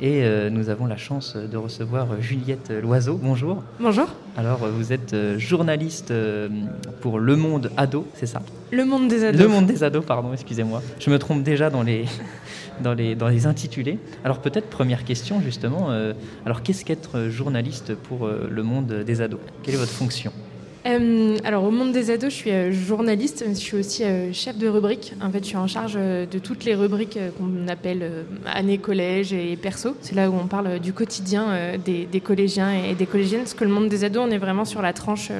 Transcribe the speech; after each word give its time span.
Et 0.00 0.22
nous 0.50 0.68
avons 0.68 0.86
la 0.86 0.96
chance 0.96 1.36
de 1.36 1.56
recevoir 1.56 2.20
Juliette 2.20 2.70
Loiseau. 2.70 3.18
Bonjour. 3.20 3.64
Bonjour. 3.80 4.06
Alors, 4.36 4.58
vous 4.58 4.92
êtes 4.92 5.14
journaliste 5.38 6.12
pour 7.00 7.18
Le 7.18 7.34
Monde 7.36 7.70
Ado, 7.76 8.06
c'est 8.14 8.26
ça? 8.26 8.42
Le 8.70 8.84
Monde 8.84 9.08
des 9.08 9.24
Ados. 9.24 9.40
Le 9.40 9.48
Monde 9.48 9.66
des 9.66 9.82
Ados, 9.82 10.04
pardon, 10.04 10.32
excusez-moi. 10.32 10.82
Je 11.00 11.10
me 11.10 11.18
trompe 11.18 11.42
déjà 11.42 11.68
dans 11.68 11.82
les, 11.82 12.04
dans 12.82 12.94
les, 12.94 13.16
dans 13.16 13.28
les 13.28 13.46
intitulés. 13.46 13.98
Alors, 14.24 14.38
peut-être 14.38 14.68
première 14.68 15.04
question, 15.04 15.40
justement. 15.40 15.90
alors, 16.46 16.62
qu'est-ce 16.62 16.84
qu'être 16.84 17.28
journaliste 17.28 17.94
pour 17.94 18.28
Le 18.28 18.62
Monde 18.62 19.02
des 19.04 19.20
Ados? 19.20 19.40
Quelle 19.64 19.74
est 19.74 19.78
votre 19.78 19.92
fonction? 19.92 20.32
Euh, 20.88 21.36
alors 21.44 21.64
au 21.64 21.70
monde 21.70 21.92
des 21.92 22.10
ados, 22.10 22.30
je 22.30 22.36
suis 22.36 22.50
euh, 22.50 22.72
journaliste, 22.72 23.44
je 23.48 23.54
suis 23.54 23.76
aussi 23.76 24.04
euh, 24.04 24.32
chef 24.32 24.56
de 24.56 24.68
rubrique. 24.68 25.12
En 25.20 25.30
fait, 25.30 25.40
je 25.40 25.48
suis 25.48 25.56
en 25.56 25.66
charge 25.66 25.94
de 25.94 26.38
toutes 26.38 26.64
les 26.64 26.74
rubriques 26.74 27.18
qu'on 27.36 27.68
appelle 27.68 28.24
année 28.46 28.78
collège 28.78 29.32
et 29.32 29.56
perso. 29.56 29.96
C'est 30.00 30.14
là 30.14 30.30
où 30.30 30.34
on 30.34 30.46
parle 30.46 30.78
du 30.78 30.92
quotidien 30.92 31.76
des, 31.84 32.20
collégiens 32.20 32.72
et 32.72 32.94
des 32.94 33.06
collégiennes. 33.06 33.40
Parce 33.40 33.54
que 33.54 33.64
le 33.64 33.70
monde 33.70 33.88
des 33.88 34.04
ados, 34.04 34.24
on 34.26 34.30
est 34.30 34.38
vraiment 34.38 34.64
sur 34.64 34.82
la 34.82 34.92
tranche 34.92 35.30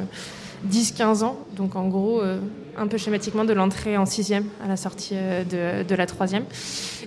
10-15 0.70 1.24
ans. 1.24 1.38
Donc 1.56 1.76
en 1.76 1.88
gros, 1.88 2.22
un 2.76 2.86
peu 2.86 2.98
schématiquement, 2.98 3.44
de 3.44 3.52
l'entrée 3.52 3.96
en 3.96 4.06
sixième 4.06 4.44
à 4.64 4.68
la 4.68 4.76
sortie 4.76 5.14
de, 5.14 5.94
la 5.94 6.06
troisième. 6.06 6.44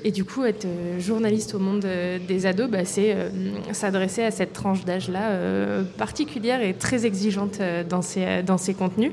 Et 0.03 0.11
du 0.11 0.23
coup, 0.25 0.43
être 0.43 0.65
euh, 0.65 0.99
journaliste 0.99 1.53
au 1.53 1.59
monde 1.59 1.85
des 2.27 2.45
ados, 2.45 2.69
bah, 2.69 2.85
c'est 2.85 3.15
s'adresser 3.71 4.23
à 4.23 4.31
cette 4.31 4.53
tranche 4.53 4.83
d'âge-là 4.85 5.31
particulière 5.97 6.61
et 6.61 6.73
très 6.73 7.05
exigeante 7.05 7.59
dans 7.89 8.01
ses, 8.01 8.43
dans 8.43 8.57
ses 8.57 8.73
contenus. 8.73 9.11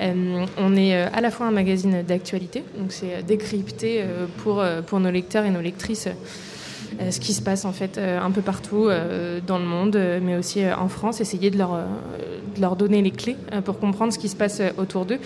on 0.00 0.76
est 0.76 0.94
à 0.94 1.20
la 1.20 1.30
fois 1.30 1.46
un 1.46 1.50
magazine 1.50 2.02
d'actualité, 2.02 2.64
donc 2.78 2.92
c'est 2.92 3.22
décrypté 3.24 4.04
pour, 4.38 4.64
pour 4.86 5.00
nos 5.00 5.10
lecteurs 5.10 5.44
et 5.44 5.50
nos 5.50 5.60
lectrices 5.60 6.08
euh, 6.08 6.12
ce 7.10 7.20
qui 7.20 7.32
se 7.32 7.42
passe 7.42 7.64
en 7.64 7.72
fait 7.72 7.98
euh, 7.98 8.20
un 8.20 8.30
peu 8.30 8.40
partout 8.40 8.86
euh, 8.86 9.40
dans 9.46 9.58
le 9.58 9.64
monde, 9.64 9.98
mais 10.22 10.36
aussi 10.36 10.62
en 10.66 10.88
France, 10.88 11.20
essayer 11.20 11.50
de 11.50 11.58
leur, 11.58 11.70
de 12.54 12.60
leur 12.60 12.76
donner 12.76 13.02
les 13.02 13.10
clés 13.10 13.36
pour 13.64 13.78
comprendre 13.78 14.12
ce 14.12 14.18
qui 14.18 14.28
se 14.28 14.36
passe 14.36 14.60
autour 14.78 15.06
d'eux. 15.06 15.18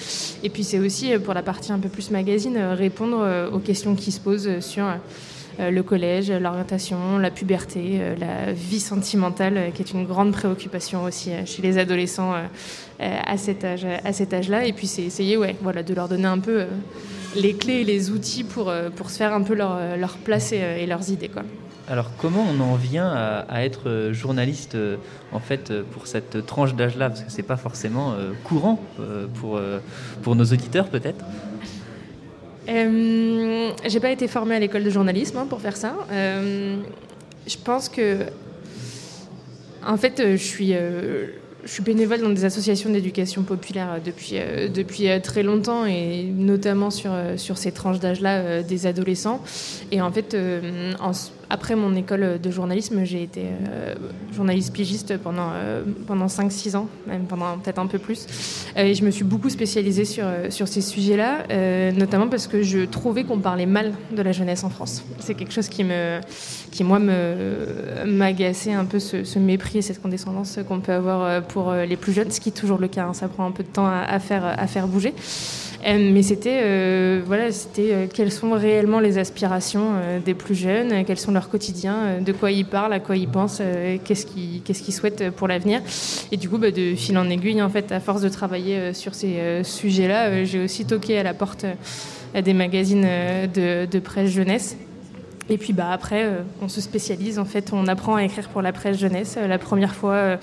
Et 0.43 0.51
puis 0.51 0.65
c'est 0.65 0.79
aussi 0.79 1.19
pour 1.19 1.35
la 1.35 1.43
partie 1.43 1.73
un 1.73 1.79
peu 1.79 1.89
plus 1.89 2.11
magazine, 2.11 2.59
répondre 2.59 3.49
aux 3.53 3.59
questions 3.59 3.95
qui 3.95 4.13
se 4.13 4.21
posent 4.21 4.61
sur 4.61 4.85
le 5.59 5.83
collège, 5.83 6.31
l'orientation, 6.31 7.19
la 7.19 7.31
puberté, 7.31 8.01
la 8.19 8.53
vie 8.53 8.81
sentimentale, 8.81 9.73
qui 9.75 9.83
est 9.83 9.93
une 9.93 10.07
grande 10.07 10.33
préoccupation 10.33 11.05
aussi 11.05 11.31
chez 11.47 11.63
les 11.63 11.79
adolescents 11.79 12.35
à 13.01 13.37
cet 13.37 13.65
âge, 13.65 13.87
à 14.05 14.13
cet 14.13 14.33
âge-là. 14.33 14.65
Et 14.65 14.73
puis 14.73 14.87
c'est 14.87 15.03
essayer, 15.03 15.37
ouais, 15.37 15.57
voilà, 15.63 15.83
de 15.83 15.95
leur 15.95 16.09
donner 16.09 16.27
un 16.27 16.39
peu 16.39 16.67
les 17.37 17.55
clés 17.55 17.81
et 17.81 17.85
les 17.85 18.11
outils 18.11 18.45
pour, 18.45 18.69
euh, 18.69 18.91
pour 18.91 19.11
se 19.11 19.17
faire 19.17 19.33
un 19.33 19.43
peu 19.43 19.55
leur, 19.55 19.97
leur 19.97 20.17
place 20.17 20.53
et, 20.53 20.87
leurs 20.87 21.11
idées. 21.11 21.29
Quoi. 21.29 21.43
Alors 21.89 22.11
comment 22.19 22.45
on 22.49 22.61
en 22.61 22.75
vient 22.75 23.11
à, 23.11 23.65
être 23.65 23.89
euh, 23.89 24.13
journaliste 24.13 24.75
euh, 24.75 24.97
en 25.33 25.41
fait 25.41 25.73
pour 25.93 26.07
cette 26.07 26.45
tranche 26.47 26.75
d'âge-là? 26.75 27.09
Parce 27.11 27.23
que 27.23 27.31
c'est 27.31 27.43
pas 27.43 27.57
forcément 27.57 28.15
courant 28.45 28.81
pour, 29.35 29.61
pour 30.23 30.37
nos 30.37 30.45
auditeurs 30.45 30.89
peut-être? 30.89 31.25
Euh, 32.69 33.71
J'ai 33.87 34.01
pas 34.01 34.11
été 34.11 34.29
formée 34.29 34.57
à 34.57 34.59
l'école 34.59 34.85
de 34.85 34.91
journalisme 34.91 35.39
hein, 35.39 35.47
pour 35.49 35.61
faire 35.61 35.77
ça. 35.77 35.95
je 36.11 37.57
pense 37.65 37.89
que 37.89 38.19
en 39.87 39.97
fait 39.97 40.23
je 40.33 40.37
suis 40.37 40.75
je 41.69 41.75
suis 41.75 41.83
bénévole 41.83 42.21
dans 42.21 42.31
des 42.31 42.45
associations 42.45 42.91
d'éducation 42.91 43.43
populaire 43.43 44.01
depuis, 44.03 44.39
euh, 44.39 44.69
euh, 45.01 45.21
très 45.21 45.43
longtemps 45.43 45.85
et 45.85 46.25
notamment 46.25 46.91
sur, 46.91 47.11
euh, 47.13 47.37
sur 47.37 47.59
ces 47.59 47.73
tranches 47.73 48.01
d'âge-là 48.01 48.63
des 48.63 48.87
adolescents. 48.87 49.43
Et 49.93 50.01
en 50.01 50.11
fait, 50.11 50.37
en, 50.99 51.13
après 51.51 51.77
mon 51.77 51.95
école 51.95 52.39
de 52.41 52.51
journalisme, 52.51 53.05
j'ai 53.05 53.23
été 53.23 53.43
euh, 53.43 53.95
journaliste 54.35 54.73
pigiste 54.73 55.17
pendant, 55.17 55.51
euh, 55.55 55.83
pendant 56.07 56.27
5-6 56.27 56.77
ans, 56.77 56.89
même 57.07 57.25
pendant 57.25 57.59
peut-être 57.59 57.79
un 57.79 57.87
peu 57.87 57.99
plus. 57.99 58.27
Euh, 58.77 58.83
et 58.83 58.95
je 58.95 59.05
me 59.05 59.11
suis 59.11 59.25
beaucoup 59.25 59.49
spécialisée 59.49 60.05
sur, 60.05 60.27
sur 60.51 60.69
ces 60.69 60.83
sujets-là, 60.83 61.93
notamment 61.93 62.29
parce 62.29 62.47
que 62.47 62.63
je 62.63 62.85
trouvais 62.85 63.25
qu'on 63.25 63.39
parlait 63.39 63.67
mal 63.67 63.95
de 64.15 64.23
la 64.23 64.33
jeunesse 64.33 64.63
en 64.65 64.71
France. 64.71 65.03
C'est 65.21 65.35
quelque 65.35 65.53
chose 65.53 65.69
qui, 65.69 65.85
me, 65.85 66.21
qui 66.71 66.85
moi, 66.85 66.99
m'agaçait 68.07 68.73
un 68.73 68.85
peu 68.85 68.99
ce, 68.99 69.39
mépris 69.39 69.79
et 69.79 69.83
cette 69.83 70.03
condescendance 70.03 70.59
qu'on 70.69 70.81
peut 70.81 70.93
avoir 70.93 71.43
pour 71.45 71.73
les 71.73 71.97
plus 71.97 72.13
jeunes, 72.13 72.31
ce 72.31 72.41
qui 72.41 72.51
est 72.51 72.53
toujours 72.53 72.79
le 72.79 72.89
cas. 72.89 73.05
Hein. 73.05 73.15
Ça 73.15 73.29
prend 73.29 73.47
un 73.47 73.53
peu 73.53 73.63
de 73.63 73.69
temps 73.69 73.87
à, 73.87 74.19
faire, 74.19 74.45
à 74.45 74.67
faire 74.67 74.87
bouger. 74.87 75.15
Euh, 75.87 76.11
mais 76.13 76.23
c'était 76.23 76.61
euh, 76.65 77.23
voilà, 77.25 77.53
c'était 77.53 77.93
euh, 77.93 78.07
quelles 78.13 78.33
sont 78.33 78.51
réellement 78.51 78.99
les 78.99 79.19
aspirations 79.19 79.93
des 80.25 80.35
plus 80.35 80.55
jeunes, 80.55 81.05
quels 81.05 81.19
sont 81.19 81.33
leurs 81.33 81.49
quotidiens, 81.49 82.21
de 82.21 82.33
quoi 82.33 82.51
ils 82.51 82.67
parlent, 82.67 82.93
à 82.93 83.01
quoi 83.01 83.17
ils 83.17 83.29
pensent, 83.29 83.63
qu'est-ce 84.05 84.27
qu'ils 84.27 84.63
qu'est-ce 84.63 84.83
qu'ils 84.83 84.95
souhaitent 84.95 85.31
pour 85.31 85.49
l'avenir. 85.49 85.81
Et 86.33 86.37
du 86.37 86.49
coup, 86.49 86.59
bah, 86.59 86.71
de 86.71 86.95
fil 86.95 87.17
en 87.19 87.29
aiguille, 87.31 87.63
en 87.63 87.69
fait, 87.69 87.93
à 87.93 88.01
force 88.01 88.21
de 88.21 88.29
travailler 88.29 88.93
sur 88.93 89.15
ces 89.15 89.63
sujets-là, 89.63 90.45
j'ai 90.45 90.63
aussi 90.63 90.85
toqué 90.85 91.19
à 91.19 91.23
la 91.23 91.35
porte 91.35 91.65
des 92.35 92.53
magazines 92.55 93.07
de, 93.55 93.87
de 93.87 93.99
presse 93.99 94.31
jeunesse. 94.31 94.77
Et 95.51 95.57
puis 95.57 95.73
bah 95.73 95.91
après, 95.93 96.29
on 96.61 96.69
se 96.69 96.81
spécialise. 96.81 97.39
En 97.39 97.47
fait, 97.47 97.73
on 97.73 97.87
apprend 97.87 98.17
à 98.17 98.25
écrire 98.25 98.49
pour 98.49 98.61
la 98.63 98.73
presse 98.73 98.99
jeunesse. 98.99 99.39
La 99.41 99.59
première 99.59 99.95
fois 99.95 100.39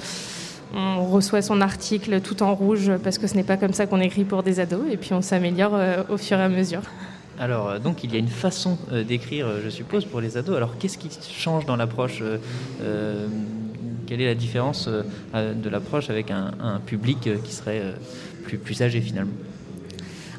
on 0.75 1.05
reçoit 1.05 1.41
son 1.41 1.61
article 1.61 2.21
tout 2.21 2.43
en 2.43 2.53
rouge 2.53 2.91
parce 3.03 3.17
que 3.17 3.27
ce 3.27 3.35
n'est 3.35 3.43
pas 3.43 3.57
comme 3.57 3.73
ça 3.73 3.87
qu'on 3.87 4.01
écrit 4.01 4.25
pour 4.25 4.43
des 4.43 4.59
ados 4.59 4.85
et 4.91 4.97
puis 4.97 5.13
on 5.13 5.21
s'améliore 5.21 5.73
euh, 5.73 6.03
au 6.09 6.17
fur 6.17 6.37
et 6.37 6.43
à 6.43 6.49
mesure. 6.49 6.81
Alors, 7.39 7.69
euh, 7.69 7.79
donc, 7.79 8.03
il 8.03 8.13
y 8.13 8.15
a 8.15 8.19
une 8.19 8.27
façon 8.27 8.77
euh, 8.91 9.03
d'écrire, 9.03 9.47
je 9.63 9.69
suppose, 9.69 10.05
pour 10.05 10.21
les 10.21 10.37
ados. 10.37 10.55
Alors, 10.55 10.77
qu'est-ce 10.77 10.97
qui 10.97 11.09
change 11.33 11.65
dans 11.65 11.75
l'approche 11.75 12.21
Quelle 14.07 14.21
est 14.21 14.25
la 14.25 14.35
différence 14.35 14.87
de 14.87 15.69
l'approche 15.69 16.09
avec 16.09 16.31
un, 16.31 16.79
public 16.85 17.29
qui 17.43 17.53
serait 17.53 17.93
plus, 18.43 18.57
plus 18.57 18.81
âgé 18.81 19.01
finalement? 19.01 19.33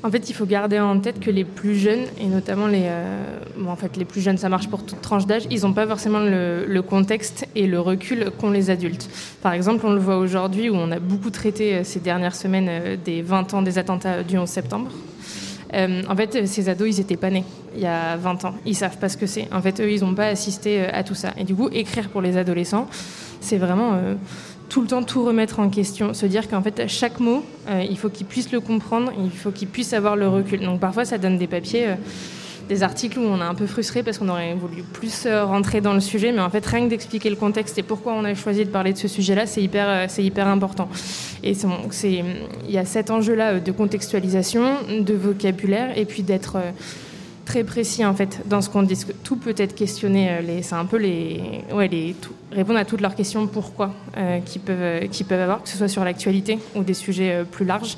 En 0.02 0.10
fait, 0.10 0.28
il 0.28 0.34
faut 0.34 0.46
garder 0.46 0.78
en 0.78 1.00
tête 1.00 1.20
que 1.20 1.30
les 1.30 1.44
plus 1.44 1.76
jeunes, 1.76 2.04
et 2.20 2.26
notamment 2.26 2.66
les, 2.66 2.84
euh, 2.84 3.24
en 3.66 3.76
fait, 3.76 3.96
les 3.96 4.04
plus 4.04 4.20
jeunes, 4.20 4.38
ça 4.38 4.48
marche 4.48 4.68
pour 4.68 4.84
toute 4.84 5.00
tranche 5.00 5.26
d'âge, 5.26 5.44
ils 5.50 5.62
n'ont 5.62 5.72
pas 5.72 5.86
forcément 5.86 6.20
le, 6.20 6.80
contexte 6.82 7.46
et 7.56 7.66
le 7.66 7.80
recul 7.80 8.30
qu'ont 8.38 8.50
les 8.50 8.70
adultes. 8.70 9.08
Par 9.42 9.52
exemple, 9.52 9.84
on 9.86 9.92
le 9.92 9.98
voit 9.98 10.18
aujourd'hui 10.18 10.70
où 10.70 10.74
on 10.74 10.90
a 10.92 11.00
beaucoup 11.00 11.30
traité 11.30 11.74
euh, 11.74 11.84
ces 11.84 12.00
dernières 12.00 12.34
semaines 12.34 12.68
euh, 12.68 12.96
des 13.02 13.22
20 13.22 13.54
ans 13.54 13.62
des 13.62 13.78
attentats 13.78 14.22
du 14.22 14.38
11 14.38 14.48
septembre. 14.48 14.90
en 15.72 16.16
fait, 16.16 16.46
ces 16.46 16.68
ados, 16.68 16.88
ils 16.88 17.00
n'étaient 17.00 17.16
pas 17.16 17.30
nés 17.30 17.44
il 17.74 17.82
y 17.82 17.86
a 17.86 18.16
20 18.16 18.44
ans. 18.46 18.54
Ils 18.64 18.74
savent 18.74 18.96
pas 18.96 19.08
ce 19.08 19.16
que 19.16 19.26
c'est. 19.26 19.48
En 19.52 19.60
fait, 19.60 19.80
eux, 19.80 19.90
ils 19.90 20.00
n'ont 20.00 20.14
pas 20.14 20.28
assisté 20.28 20.86
à 20.86 21.02
tout 21.02 21.14
ça. 21.14 21.34
Et 21.36 21.44
du 21.44 21.54
coup, 21.54 21.68
écrire 21.70 22.08
pour 22.08 22.22
les 22.22 22.38
adolescents, 22.38 22.86
c'est 23.40 23.58
vraiment 23.58 23.92
tout 24.68 24.80
le 24.80 24.86
temps 24.86 25.02
tout 25.02 25.24
remettre 25.24 25.60
en 25.60 25.68
question, 25.68 26.14
se 26.14 26.26
dire 26.26 26.48
qu'en 26.48 26.62
fait 26.62 26.86
chaque 26.88 27.20
mot, 27.20 27.44
euh, 27.68 27.84
il 27.88 27.96
faut 27.96 28.08
qu'ils 28.08 28.26
puissent 28.26 28.52
le 28.52 28.60
comprendre, 28.60 29.12
il 29.22 29.30
faut 29.30 29.50
qu'ils 29.50 29.68
puissent 29.68 29.92
avoir 29.92 30.16
le 30.16 30.28
recul. 30.28 30.60
Donc 30.60 30.80
parfois 30.80 31.04
ça 31.04 31.18
donne 31.18 31.38
des 31.38 31.46
papiers, 31.46 31.88
euh, 31.88 31.94
des 32.68 32.82
articles 32.82 33.18
où 33.18 33.22
on 33.22 33.38
est 33.38 33.44
un 33.44 33.54
peu 33.54 33.66
frustré 33.66 34.02
parce 34.02 34.18
qu'on 34.18 34.28
aurait 34.28 34.54
voulu 34.54 34.82
plus 34.82 35.26
euh, 35.26 35.44
rentrer 35.44 35.80
dans 35.80 35.94
le 35.94 36.00
sujet, 36.00 36.32
mais 36.32 36.40
en 36.40 36.50
fait 36.50 36.66
rien 36.66 36.84
que 36.84 36.90
d'expliquer 36.90 37.30
le 37.30 37.36
contexte 37.36 37.78
et 37.78 37.82
pourquoi 37.82 38.14
on 38.14 38.24
a 38.24 38.34
choisi 38.34 38.64
de 38.64 38.70
parler 38.70 38.92
de 38.92 38.98
ce 38.98 39.08
sujet-là, 39.08 39.46
c'est 39.46 39.62
hyper, 39.62 40.10
c'est 40.10 40.24
hyper 40.24 40.48
important. 40.48 40.88
Et 41.44 41.52
il 42.04 42.70
y 42.70 42.78
a 42.78 42.84
cet 42.84 43.10
enjeu-là 43.10 43.60
de 43.60 43.72
contextualisation, 43.72 44.64
de 45.00 45.14
vocabulaire 45.14 45.96
et 45.96 46.04
puis 46.04 46.22
d'être 46.22 46.56
très 47.46 47.64
précis 47.64 48.04
en 48.04 48.12
fait 48.12 48.42
dans 48.44 48.60
ce 48.60 48.68
qu'on 48.68 48.82
dit. 48.82 48.98
Tout 49.24 49.36
peut 49.36 49.54
être 49.56 49.74
questionné. 49.74 50.28
Euh, 50.30 50.60
c'est 50.60 50.74
un 50.74 50.84
peu 50.84 50.98
les, 50.98 51.62
ouais, 51.72 51.88
répondre 52.52 52.78
à 52.78 52.84
toutes 52.84 53.00
leurs 53.00 53.14
questions 53.14 53.46
pourquoi 53.46 53.94
euh, 54.18 54.40
qui 54.40 54.58
peuvent 54.58 54.76
euh, 54.78 55.06
qui 55.06 55.24
peuvent 55.24 55.40
avoir, 55.40 55.62
que 55.62 55.68
ce 55.70 55.78
soit 55.78 55.88
sur 55.88 56.04
l'actualité 56.04 56.58
ou 56.74 56.82
des 56.82 56.94
sujets 56.94 57.44
plus 57.50 57.64
larges. 57.64 57.96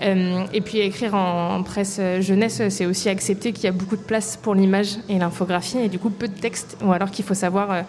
et 0.00 0.60
puis 0.62 0.78
écrire 0.80 1.14
en, 1.14 1.62
presse 1.62 2.00
jeunesse, 2.20 2.60
c'est 2.70 2.86
aussi 2.86 3.08
accepter 3.08 3.52
qu'il 3.52 3.64
y 3.64 3.68
a 3.68 3.72
beaucoup 3.72 3.96
de 3.96 4.02
place 4.02 4.36
pour 4.36 4.54
l'image 4.56 4.96
et 5.08 5.16
l'infographie, 5.18 5.78
et 5.78 5.88
du 5.88 6.00
coup 6.00 6.10
peu 6.10 6.26
de 6.26 6.40
texte, 6.40 6.76
ou 6.82 6.90
alors 6.90 7.12
qu'il 7.12 7.24
faut 7.24 7.34
savoir, 7.34 7.84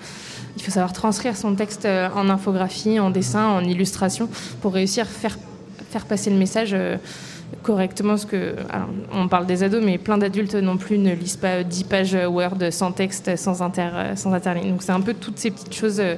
il 0.56 0.62
faut 0.62 0.70
savoir 0.70 0.94
transcrire 0.94 1.36
son 1.36 1.56
texte 1.56 1.88
en 1.88 2.30
infographie, 2.30 3.00
en 3.00 3.10
dessin, 3.10 3.48
en 3.48 3.64
illustration, 3.64 4.30
pour 4.62 4.74
réussir 4.74 5.08
faire, 5.08 5.40
faire 5.90 6.06
passer 6.06 6.30
le 6.30 6.38
message 6.38 6.76
correctement 7.62 8.18
ce 8.18 8.26
que. 8.26 8.56
on 9.12 9.28
parle 9.28 9.46
des 9.46 9.64
ados, 9.64 9.84
mais 9.84 9.98
plein 9.98 10.18
d'adultes 10.18 10.56
non 10.56 10.78
plus 10.78 10.98
ne 10.98 11.14
lisent 11.14 11.38
pas 11.38 11.64
10 11.64 11.84
pages 11.86 12.18
Word 12.28 12.72
sans 12.72 12.92
texte, 12.92 13.36
sans, 13.36 13.62
inter, 13.62 13.90
sans 14.16 14.34
interligne. 14.34 14.72
Donc 14.72 14.84
c'est 14.84 14.92
un 14.92 15.02
peu 15.02 15.14
toutes 15.14 15.38
ces 15.38 15.52
petites 15.52 15.74
choses 15.74 16.00
euh, 16.00 16.16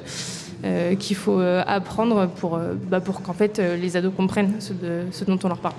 euh, 0.64 0.94
qu'il 0.94 1.16
faut 1.16 1.38
euh, 1.38 1.62
apprendre 1.66 2.28
pour, 2.28 2.58
bah, 2.88 3.00
pour 3.00 3.20
qu'en 3.20 3.34
fait 3.34 3.58
les 3.58 3.96
ados 3.96 4.12
comprennent 4.16 4.54
ce, 4.60 4.72
dont 5.24 5.38
on 5.44 5.48
leur 5.48 5.58
parle. 5.58 5.74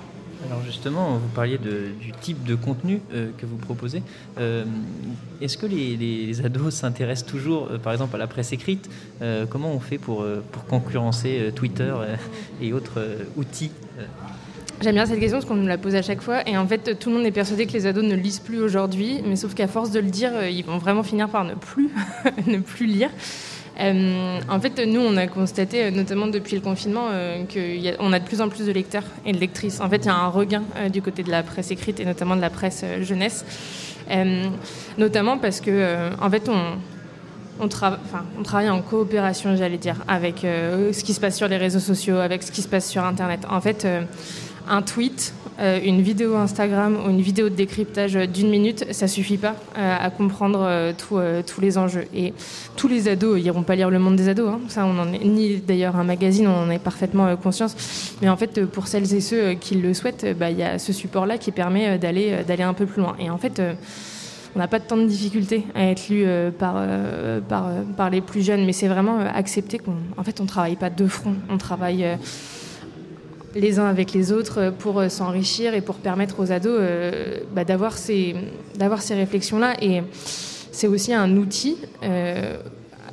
Alors 0.46 0.62
justement, 0.64 1.14
vous 1.14 1.28
parliez 1.34 1.58
du 1.58 2.12
type 2.20 2.44
de 2.44 2.54
contenu 2.54 3.00
que 3.10 3.44
vous 3.44 3.56
proposez. 3.56 4.02
Est-ce 5.40 5.58
que 5.58 5.66
les, 5.66 6.44
ados 6.44 6.74
s'intéressent 6.74 7.28
toujours, 7.28 7.68
par 7.82 7.92
exemple, 7.92 8.14
à 8.14 8.18
la 8.18 8.28
presse 8.28 8.52
écrite 8.52 8.88
Comment 9.50 9.72
on 9.72 9.80
fait 9.80 9.98
pour, 9.98 10.24
pour 10.52 10.64
concurrencer 10.64 11.52
Twitter 11.56 11.92
et 12.62 12.72
autres 12.72 13.00
outils 13.36 13.72
J'aime 14.80 14.94
bien 14.94 15.06
cette 15.06 15.18
question 15.18 15.38
parce 15.38 15.44
qu'on 15.44 15.56
nous 15.56 15.66
la 15.66 15.76
pose 15.76 15.96
à 15.96 16.02
chaque 16.02 16.22
fois. 16.22 16.48
Et 16.48 16.56
en 16.56 16.64
fait, 16.64 16.96
tout 17.00 17.10
le 17.10 17.16
monde 17.16 17.26
est 17.26 17.32
persuadé 17.32 17.66
que 17.66 17.72
les 17.72 17.86
ados 17.86 18.04
ne 18.04 18.14
lisent 18.14 18.38
plus 18.38 18.60
aujourd'hui. 18.60 19.20
Mais 19.26 19.34
sauf 19.34 19.52
qu'à 19.54 19.66
force 19.66 19.90
de 19.90 19.98
le 19.98 20.08
dire, 20.08 20.30
euh, 20.32 20.48
ils 20.48 20.64
vont 20.64 20.78
vraiment 20.78 21.02
finir 21.02 21.28
par 21.28 21.44
ne 21.44 21.54
plus, 21.54 21.90
ne 22.46 22.58
plus 22.58 22.86
lire. 22.86 23.10
Euh, 23.80 24.38
en 24.48 24.60
fait, 24.60 24.78
nous, 24.86 25.00
on 25.00 25.16
a 25.16 25.26
constaté, 25.26 25.84
euh, 25.84 25.90
notamment 25.90 26.28
depuis 26.28 26.54
le 26.54 26.62
confinement, 26.62 27.08
qu'on 27.08 28.12
a, 28.12 28.18
de 28.20 28.24
plus 28.24 28.40
en 28.40 28.48
plus 28.48 28.66
de 28.66 28.72
lecteurs 28.72 29.02
et 29.26 29.32
de 29.32 29.38
lectrices. 29.38 29.80
En 29.80 29.88
fait, 29.88 29.96
il 29.96 30.06
y 30.06 30.10
a 30.10 30.14
un 30.14 30.28
regain 30.28 30.62
du 30.92 31.02
côté 31.02 31.24
de 31.24 31.30
la 31.30 31.42
presse 31.42 31.72
écrite 31.72 31.98
et 31.98 32.04
notamment 32.04 32.36
de 32.36 32.40
la 32.40 32.50
presse 32.50 32.84
jeunesse. 33.00 33.44
notamment 34.96 35.38
parce 35.38 35.60
que, 35.60 36.10
en 36.20 36.30
fait, 36.30 36.48
on, 37.60 37.68
travaille 37.68 38.70
en 38.70 38.80
coopération, 38.80 39.56
j'allais 39.56 39.78
dire, 39.78 39.96
avec 40.06 40.42
ce 40.42 41.02
qui 41.02 41.14
se 41.14 41.20
passe 41.20 41.36
sur 41.36 41.48
les 41.48 41.56
réseaux 41.56 41.80
sociaux, 41.80 42.18
avec 42.18 42.44
ce 42.44 42.52
qui 42.52 42.62
se 42.62 42.68
passe 42.68 42.88
sur 42.88 43.04
Internet. 43.04 43.40
En 43.50 43.60
fait, 43.60 43.86
un 44.68 44.82
tweet, 44.82 45.32
euh, 45.60 45.80
une 45.82 46.02
vidéo 46.02 46.36
Instagram 46.36 46.98
ou 47.04 47.10
une 47.10 47.20
vidéo 47.20 47.48
de 47.48 47.54
décryptage 47.54 48.14
d'une 48.14 48.50
minute, 48.50 48.92
ça 48.92 49.08
suffit 49.08 49.38
pas 49.38 49.56
euh, 49.76 49.96
à 49.98 50.10
comprendre 50.10 50.60
euh, 50.62 50.92
tous 51.42 51.60
les 51.60 51.78
enjeux. 51.78 52.04
Et 52.14 52.32
tous 52.76 52.88
les 52.88 53.08
ados 53.08 53.40
iront 53.42 53.62
pas 53.62 53.74
lire 53.74 53.90
Le 53.90 53.98
Monde 53.98 54.16
des 54.16 54.28
ados. 54.28 54.50
Hein. 54.50 54.60
Ça, 54.68 54.84
on 54.84 54.98
en 54.98 55.06
ni 55.06 55.56
d'ailleurs 55.56 55.96
un 55.96 56.04
magazine, 56.04 56.46
on 56.46 56.64
en 56.64 56.70
est 56.70 56.78
parfaitement 56.78 57.36
conscience. 57.36 58.16
Mais 58.22 58.28
en 58.28 58.36
fait, 58.36 58.64
pour 58.66 58.86
celles 58.86 59.12
et 59.14 59.20
ceux 59.20 59.54
qui 59.54 59.74
le 59.76 59.94
souhaitent, 59.94 60.26
bah, 60.38 60.50
il 60.50 60.58
y 60.58 60.62
a 60.62 60.78
ce 60.78 60.92
support-là 60.92 61.38
qui 61.38 61.50
permet 61.50 61.98
d'aller 61.98 62.62
un 62.62 62.74
peu 62.74 62.86
plus 62.86 63.02
loin. 63.02 63.16
Et 63.18 63.30
en 63.30 63.38
fait 63.38 63.60
on 64.56 64.60
n'a 64.60 64.66
pas 64.66 64.80
temps 64.80 64.96
de 64.96 65.06
difficulté 65.06 65.66
à 65.74 65.90
être 65.90 66.08
lu 66.08 66.26
par, 66.58 68.10
les 68.10 68.20
plus 68.20 68.42
jeunes, 68.42 68.64
mais 68.64 68.72
c'est 68.72 68.88
vraiment 68.88 69.20
accepter 69.20 69.78
qu'on 69.78 69.96
en 70.16 70.24
fait, 70.24 70.40
on 70.40 70.46
travaille 70.46 70.76
pas 70.76 70.90
de 70.90 71.06
front, 71.06 71.34
on 71.50 71.58
travaille 71.58 72.04
les 73.58 73.78
uns 73.78 73.86
avec 73.86 74.12
les 74.12 74.32
autres 74.32 74.72
pour 74.78 75.00
euh, 75.00 75.08
s'enrichir 75.08 75.74
et 75.74 75.80
pour 75.80 75.96
permettre 75.96 76.40
aux 76.40 76.52
ados 76.52 76.78
euh, 76.80 77.40
bah, 77.52 77.64
d'avoir 77.64 77.98
ces, 77.98 78.34
ces 79.00 79.14
réflexions-là. 79.14 79.74
Et 79.82 80.02
c'est 80.72 80.86
aussi 80.86 81.12
un 81.12 81.36
outil 81.36 81.76
euh, 82.04 82.56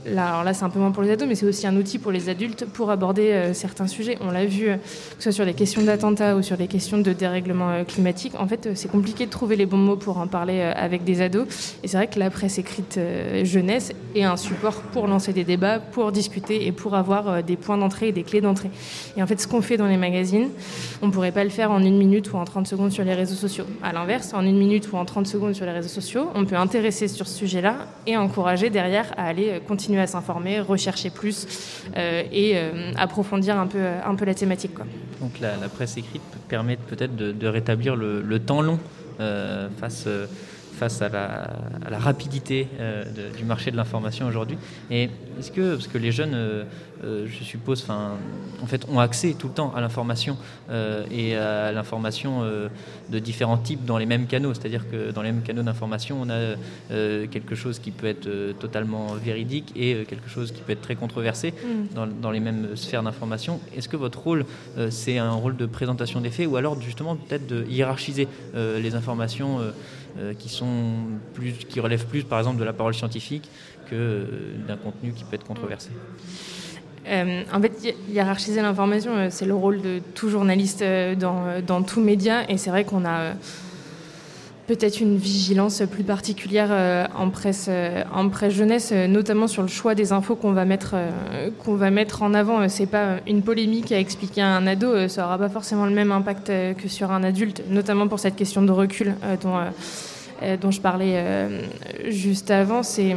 Là, 0.05 0.27
alors 0.27 0.43
là, 0.43 0.53
c'est 0.53 0.63
un 0.63 0.69
peu 0.69 0.77
moins 0.77 0.91
pour 0.91 1.01
les 1.01 1.09
ados, 1.09 1.27
mais 1.27 1.33
c'est 1.33 1.47
aussi 1.47 1.65
un 1.65 1.75
outil 1.75 1.97
pour 1.97 2.11
les 2.11 2.29
adultes 2.29 2.65
pour 2.65 2.91
aborder 2.91 3.31
euh, 3.31 3.53
certains 3.55 3.87
sujets. 3.87 4.19
On 4.21 4.29
l'a 4.29 4.45
vu, 4.45 4.69
euh, 4.69 4.75
que 4.75 4.83
ce 5.17 5.23
soit 5.23 5.31
sur 5.31 5.45
les 5.45 5.55
questions 5.55 5.81
d'attentats 5.81 6.35
ou 6.35 6.43
sur 6.43 6.57
les 6.57 6.67
questions 6.67 6.99
de 6.99 7.11
dérèglement 7.11 7.71
euh, 7.71 7.83
climatique. 7.83 8.33
En 8.37 8.47
fait, 8.47 8.69
c'est 8.75 8.91
compliqué 8.91 9.25
de 9.25 9.31
trouver 9.31 9.55
les 9.55 9.65
bons 9.65 9.79
mots 9.79 9.95
pour 9.95 10.19
en 10.19 10.27
parler 10.27 10.61
avec 10.61 11.05
des 11.05 11.21
ados. 11.21 11.47
Et 11.83 11.87
c'est 11.87 11.97
vrai 11.97 12.05
que 12.05 12.19
la 12.19 12.29
presse 12.29 12.59
écrite 12.59 12.99
jeunesse 13.43 13.93
est 14.13 14.23
un 14.23 14.37
support 14.37 14.75
pour 14.93 15.07
lancer 15.07 15.33
des 15.33 15.43
débats, 15.43 15.79
pour 15.79 16.11
discuter 16.11 16.67
et 16.67 16.71
pour 16.71 16.93
avoir 16.93 17.41
des 17.41 17.55
points 17.55 17.77
d'entrée 17.77 18.09
et 18.09 18.11
des 18.11 18.23
clés 18.23 18.41
d'entrée. 18.41 18.69
Et 19.17 19.23
en 19.23 19.27
fait, 19.27 19.41
ce 19.41 19.47
qu'on 19.47 19.61
fait 19.61 19.77
dans 19.77 19.87
les 19.87 19.97
magazines, 19.97 20.49
on 21.01 21.07
ne 21.07 21.11
pourrait 21.11 21.31
pas 21.31 21.43
le 21.43 21.49
faire 21.49 21.71
en 21.71 21.81
une 21.81 21.97
minute 21.97 22.31
ou 22.31 22.37
en 22.37 22.45
30 22.45 22.67
secondes 22.67 22.91
sur 22.91 23.03
les 23.03 23.15
réseaux 23.15 23.35
sociaux. 23.35 23.65
À 23.81 23.91
l'inverse, 23.91 24.33
en 24.33 24.45
une 24.45 24.57
minute 24.57 24.91
ou 24.91 24.97
en 24.97 25.05
30 25.05 25.25
secondes 25.25 25.55
sur 25.55 25.65
les 25.65 25.71
réseaux 25.71 25.89
sociaux, 25.89 26.29
on 26.35 26.45
peut 26.45 26.57
intéresser 26.57 27.07
sur 27.07 27.27
ce 27.27 27.37
sujet-là 27.39 27.87
et 28.05 28.17
encourager 28.17 28.69
derrière 28.69 29.11
à 29.17 29.25
aller 29.25 29.59
continuer 29.67 29.94
à 29.99 30.07
s'informer, 30.07 30.59
rechercher 30.59 31.09
plus 31.09 31.47
euh, 31.95 32.23
et 32.31 32.53
euh, 32.55 32.91
approfondir 32.97 33.57
un 33.57 33.67
peu, 33.67 33.79
un 34.05 34.15
peu 34.15 34.25
la 34.25 34.33
thématique. 34.33 34.73
Quoi. 34.73 34.85
Donc 35.21 35.39
la, 35.39 35.55
presse 35.69 35.97
écrite 35.97 36.21
permet 36.47 36.77
peut-être 36.77 37.15
de, 37.15 37.47
rétablir 37.47 37.95
le, 37.95 38.39
temps 38.39 38.61
long 38.61 38.79
euh, 39.19 39.67
face 39.79 40.07
face 40.75 41.01
à 41.01 41.09
la, 41.09 41.99
rapidité 41.99 42.67
du 43.37 43.45
marché 43.45 43.71
de 43.71 43.77
l'information 43.77 44.27
aujourd'hui. 44.27 44.57
Et 44.91 45.09
est-ce 45.39 45.51
que, 45.51 45.75
parce 45.75 45.87
que 45.87 45.97
les 45.97 46.11
jeunes, 46.11 46.65
je 47.03 47.43
suppose, 47.43 47.87
en 47.89 48.67
fait, 48.67 48.85
ont 48.89 48.99
accès 48.99 49.35
tout 49.37 49.47
le 49.47 49.53
temps 49.53 49.73
à 49.75 49.81
l'information 49.81 50.37
et 51.11 51.35
à 51.35 51.71
l'information 51.71 52.43
de 53.09 53.19
différents 53.19 53.57
types 53.57 53.85
dans 53.85 53.97
les 53.97 54.05
mêmes 54.05 54.27
canaux. 54.27 54.53
C'est-à-dire 54.53 54.89
que 54.89 55.11
dans 55.11 55.21
les 55.21 55.31
mêmes 55.31 55.43
canaux 55.43 55.63
d'information, 55.63 56.17
on 56.21 56.29
a 56.29 56.55
euh, 56.91 57.27
quelque 57.27 57.55
chose 57.55 57.79
qui 57.79 57.91
peut 57.91 58.07
être 58.07 58.27
euh, 58.27 58.53
totalement 58.53 59.13
véridique 59.13 59.71
et 59.75 59.93
euh, 59.93 60.03
quelque 60.03 60.29
chose 60.29 60.51
qui 60.51 60.61
peut 60.61 60.73
être 60.73 60.81
très 60.81 60.95
controversé 60.95 61.51
mm. 61.51 62.21
dans, 62.21 62.31
les 62.31 62.39
mêmes 62.39 62.75
sphères 62.75 63.03
d'information. 63.03 63.59
Est-ce 63.75 63.89
que 63.89 63.97
votre 63.97 64.19
rôle, 64.19 64.45
c'est 64.89 65.17
un 65.17 65.31
rôle 65.31 65.55
de 65.55 65.65
présentation 65.65 66.21
des 66.21 66.29
faits 66.29 66.47
ou 66.47 66.57
alors 66.57 66.79
justement 66.81 67.15
peut-être 67.15 67.47
de 67.47 67.65
hiérarchiser 67.69 68.27
les 68.55 68.95
informations 68.95 69.59
qui, 70.39 70.49
sont 70.49 70.93
plus, 71.33 71.51
qui 71.67 71.79
relèvent 71.79 72.05
plus, 72.05 72.23
par 72.23 72.39
exemple, 72.39 72.57
de 72.59 72.63
la 72.63 72.73
parole 72.73 72.93
scientifique 72.93 73.49
que 73.89 74.25
d'un 74.67 74.77
contenu 74.77 75.11
qui 75.11 75.23
peut 75.23 75.35
être 75.35 75.45
controversé 75.45 75.89
euh, 77.07 77.43
en 77.53 77.61
fait, 77.61 77.95
hiérarchiser 78.09 78.61
l'information, 78.61 79.15
euh, 79.15 79.27
c'est 79.29 79.45
le 79.45 79.53
rôle 79.53 79.81
de 79.81 80.01
tout 80.15 80.29
journaliste 80.29 80.81
euh, 80.81 81.15
dans 81.15 81.83
tout 81.83 82.01
média. 82.01 82.49
Et 82.49 82.57
c'est 82.57 82.69
vrai 82.69 82.83
qu'on 82.83 83.05
a 83.05 83.33
peut-être 84.67 84.99
une 84.99 85.17
vigilance 85.17 85.83
plus 85.91 86.03
particulière 86.03 87.09
en 87.15 87.29
presse, 87.29 87.69
en 88.13 88.29
presse 88.29 88.53
jeunesse, 88.53 88.91
notamment 88.91 89.47
sur 89.47 89.61
le 89.61 89.67
choix 89.67 89.95
des 89.95 90.11
infos 90.11 90.35
qu'on 90.35 90.53
va 90.53 90.65
mettre, 90.65 90.95
qu'on 91.63 91.75
va 91.75 91.91
mettre 91.91 92.23
en 92.23 92.33
avant. 92.33 92.67
C'est 92.67 92.85
pas 92.85 93.17
une 93.27 93.41
polémique 93.41 93.91
à 93.91 93.99
expliquer 93.99 94.41
à 94.41 94.55
un 94.55 94.65
ado, 94.65 95.07
ça 95.07 95.25
aura 95.25 95.37
pas 95.37 95.49
forcément 95.49 95.85
le 95.85 95.93
même 95.93 96.11
impact 96.11 96.47
que 96.47 96.87
sur 96.87 97.11
un 97.11 97.23
adulte, 97.23 97.61
notamment 97.69 98.07
pour 98.07 98.19
cette 98.19 98.35
question 98.35 98.61
de 98.63 98.71
recul 98.71 99.15
dont, 99.41 100.71
je 100.71 100.81
parlais 100.81 101.47
juste 102.07 102.49
avant. 102.49 102.81
C'est 102.81 103.15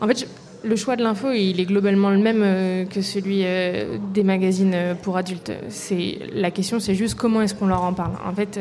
en 0.00 0.06
fait, 0.06 0.26
le 0.64 0.76
choix 0.76 0.96
de 0.96 1.02
l'info, 1.02 1.30
il 1.32 1.60
est 1.60 1.64
globalement 1.64 2.10
le 2.10 2.18
même 2.18 2.42
euh, 2.42 2.84
que 2.84 3.02
celui 3.02 3.42
euh, 3.44 3.98
des 4.12 4.22
magazines 4.22 4.72
euh, 4.74 4.94
pour 4.94 5.16
adultes. 5.16 5.52
C'est 5.68 6.18
la 6.32 6.50
question, 6.50 6.80
c'est 6.80 6.94
juste 6.94 7.14
comment 7.14 7.42
est-ce 7.42 7.54
qu'on 7.54 7.66
leur 7.66 7.82
en 7.82 7.92
parle. 7.92 8.12
En 8.26 8.32
fait, 8.34 8.58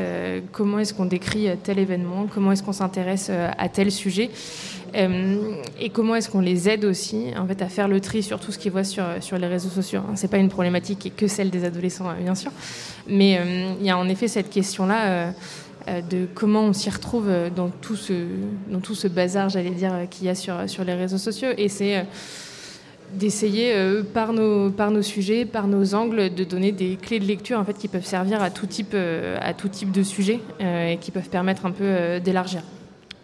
comment 0.51 0.79
est-ce 0.79 0.94
qu'on 0.94 1.05
décrit 1.05 1.47
tel 1.63 1.79
événement, 1.79 2.27
comment 2.33 2.51
est-ce 2.51 2.63
qu'on 2.63 2.73
s'intéresse 2.73 3.29
à 3.57 3.69
tel 3.69 3.91
sujet, 3.91 4.29
et 4.95 5.89
comment 5.91 6.15
est-ce 6.15 6.29
qu'on 6.29 6.41
les 6.41 6.69
aide 6.69 6.85
aussi, 6.85 7.27
en 7.38 7.47
fait, 7.47 7.61
à 7.61 7.67
faire 7.67 7.88
le 7.88 8.00
tri 8.00 8.21
sur 8.21 8.39
tout 8.39 8.51
ce 8.51 8.59
qu'ils 8.59 8.71
voient 8.71 8.83
sur 8.83 9.03
sur 9.21 9.38
les 9.38 9.47
réseaux 9.47 9.69
sociaux? 9.69 10.01
C'est 10.15 10.29
pas 10.29 10.38
une 10.38 10.50
problématique 10.50 11.13
que 11.15 11.27
celle 11.27 11.50
des 11.50 11.63
adolescents, 11.65 12.13
bien 12.21 12.35
sûr, 12.35 12.51
mais 13.07 13.39
il 13.79 13.85
y 13.85 13.89
a 13.89 13.97
en 13.97 14.07
effet 14.09 14.27
cette 14.27 14.50
question-là 14.50 15.33
de 15.88 16.27
comment 16.33 16.62
on 16.62 16.74
s'y 16.74 16.89
retrouve 16.89 17.27
euh, 17.30 17.50
dans 17.50 17.69
tout 17.69 17.95
ce, 17.95 19.07
bazar, 19.07 19.50
j'allais 19.50 19.71
dire, 19.71 19.94
euh, 19.94 20.06
qu'il 20.06 20.25
y 20.25 20.30
a 20.30 20.35
sur, 20.35 20.83
les 20.85 20.94
réseaux 20.94 21.18
sociaux. 21.18 21.50
Et 21.57 21.69
c'est 21.69 22.06
d'essayer 23.13 23.75
par, 24.12 24.33
nos, 24.33 24.71
par 24.71 24.89
nos 24.89 25.03
sujets, 25.03 25.45
par 25.45 25.68
nos 25.68 25.94
angles, 25.94 26.33
de 26.33 26.44
donner 26.44 26.71
des 26.71 26.95
clés 26.95 27.19
de 27.19 27.25
lecture 27.25 27.59
en 27.59 27.63
fait, 27.63 27.77
qui 27.77 27.88
peuvent 27.88 28.06
servir 28.06 28.41
à 28.41 28.50
tout 28.50 28.65
type, 28.65 28.95
à 29.39 29.53
tout 29.53 29.68
type 29.68 29.91
de 29.91 30.01
sujet 30.01 30.39
et 30.59 30.97
qui 31.00 31.12
peuvent 31.12 31.30
permettre 31.30 31.68
un 31.68 31.71
peu 31.71 32.19
d'élargir. 32.19 32.63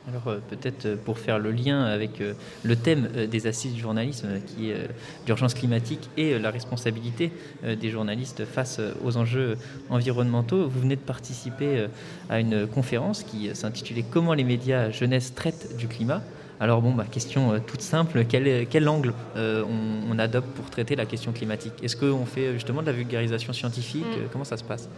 Alors 0.09 0.27
euh, 0.27 0.39
peut-être 0.50 0.85
euh, 0.85 0.95
pour 0.95 1.19
faire 1.19 1.38
le 1.38 1.51
lien 1.51 1.83
avec 1.83 2.19
euh, 2.19 2.33
le 2.63 2.75
thème 2.75 3.09
des 3.29 3.47
assises 3.47 3.73
du 3.73 3.79
journalisme, 3.79 4.27
qui 4.47 4.71
est 4.71 4.88
l'urgence 5.27 5.53
climatique 5.53 6.10
et 6.17 6.39
la 6.39 6.51
responsabilité 6.51 7.31
des 7.63 7.89
journalistes 7.89 8.45
face 8.45 8.79
aux 9.03 9.17
enjeux 9.17 9.57
environnementaux, 9.89 10.67
vous 10.67 10.79
venez 10.79 10.95
de 10.95 11.01
participer 11.01 11.88
à 12.29 12.39
une 12.39 12.67
conférence 12.67 13.24
qui 13.24 13.53
s'intitulait 13.53 14.03
Comment 14.10 14.34
les 14.34 14.43
médias 14.43 14.89
jeunesse 14.91 15.34
traitent 15.34 15.75
du 15.77 15.88
climat. 15.88 16.22
Alors 16.60 16.81
bon, 16.81 16.91
ma 16.91 17.05
question 17.05 17.60
toute 17.65 17.81
simple, 17.81 18.25
quel, 18.27 18.67
quel 18.67 18.88
angle 18.89 19.13
on, 19.36 20.19
adopte 20.19 20.50
pour 20.50 20.69
traiter 20.69 20.95
la 20.95 21.05
question 21.05 21.31
climatique? 21.31 21.74
Est-ce 21.84 21.95
qu'on 21.95 22.25
fait 22.25 22.53
justement 22.53 22.81
de 22.81 22.88
la 22.88 22.93
vulgarisation 22.93 23.53
scientifique? 23.53 24.05
Mm. 24.05 24.29
Comment 24.31 24.45
ça 24.45 24.57
se 24.57 24.63
passe? 24.63 24.89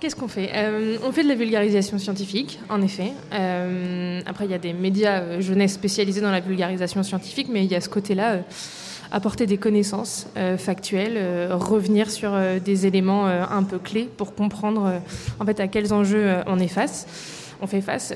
Qu'est-ce 0.00 0.16
qu'on 0.16 0.28
fait 0.28 0.50
euh, 0.54 0.96
On 1.04 1.12
fait 1.12 1.22
de 1.22 1.28
la 1.28 1.34
vulgarisation 1.34 1.98
scientifique, 1.98 2.58
en 2.70 2.80
effet. 2.80 3.12
Euh, 3.34 4.22
après, 4.24 4.46
il 4.46 4.50
y 4.50 4.54
a 4.54 4.58
des 4.58 4.72
médias 4.72 5.20
euh, 5.20 5.40
jeunesse 5.42 5.74
spécialisés 5.74 6.22
dans 6.22 6.30
la 6.30 6.40
vulgarisation 6.40 7.02
scientifique, 7.02 7.48
mais 7.52 7.66
il 7.66 7.70
y 7.70 7.74
a 7.74 7.82
ce 7.82 7.90
côté-là, 7.90 8.38
apporter 9.12 9.44
des 9.44 9.58
connaissances 9.58 10.28
factuelles, 10.56 11.50
revenir 11.50 12.08
sur 12.12 12.30
des 12.64 12.86
éléments 12.86 13.26
un 13.26 13.64
peu 13.64 13.80
clés 13.80 14.08
pour 14.16 14.36
comprendre 14.36 15.00
en 15.40 15.44
fait 15.44 15.58
à 15.58 15.66
quels 15.66 15.92
enjeux 15.92 16.36
on 16.46 16.60
est. 16.60 16.78
On 17.60 17.66
fait 17.66 17.80
face 17.80 18.12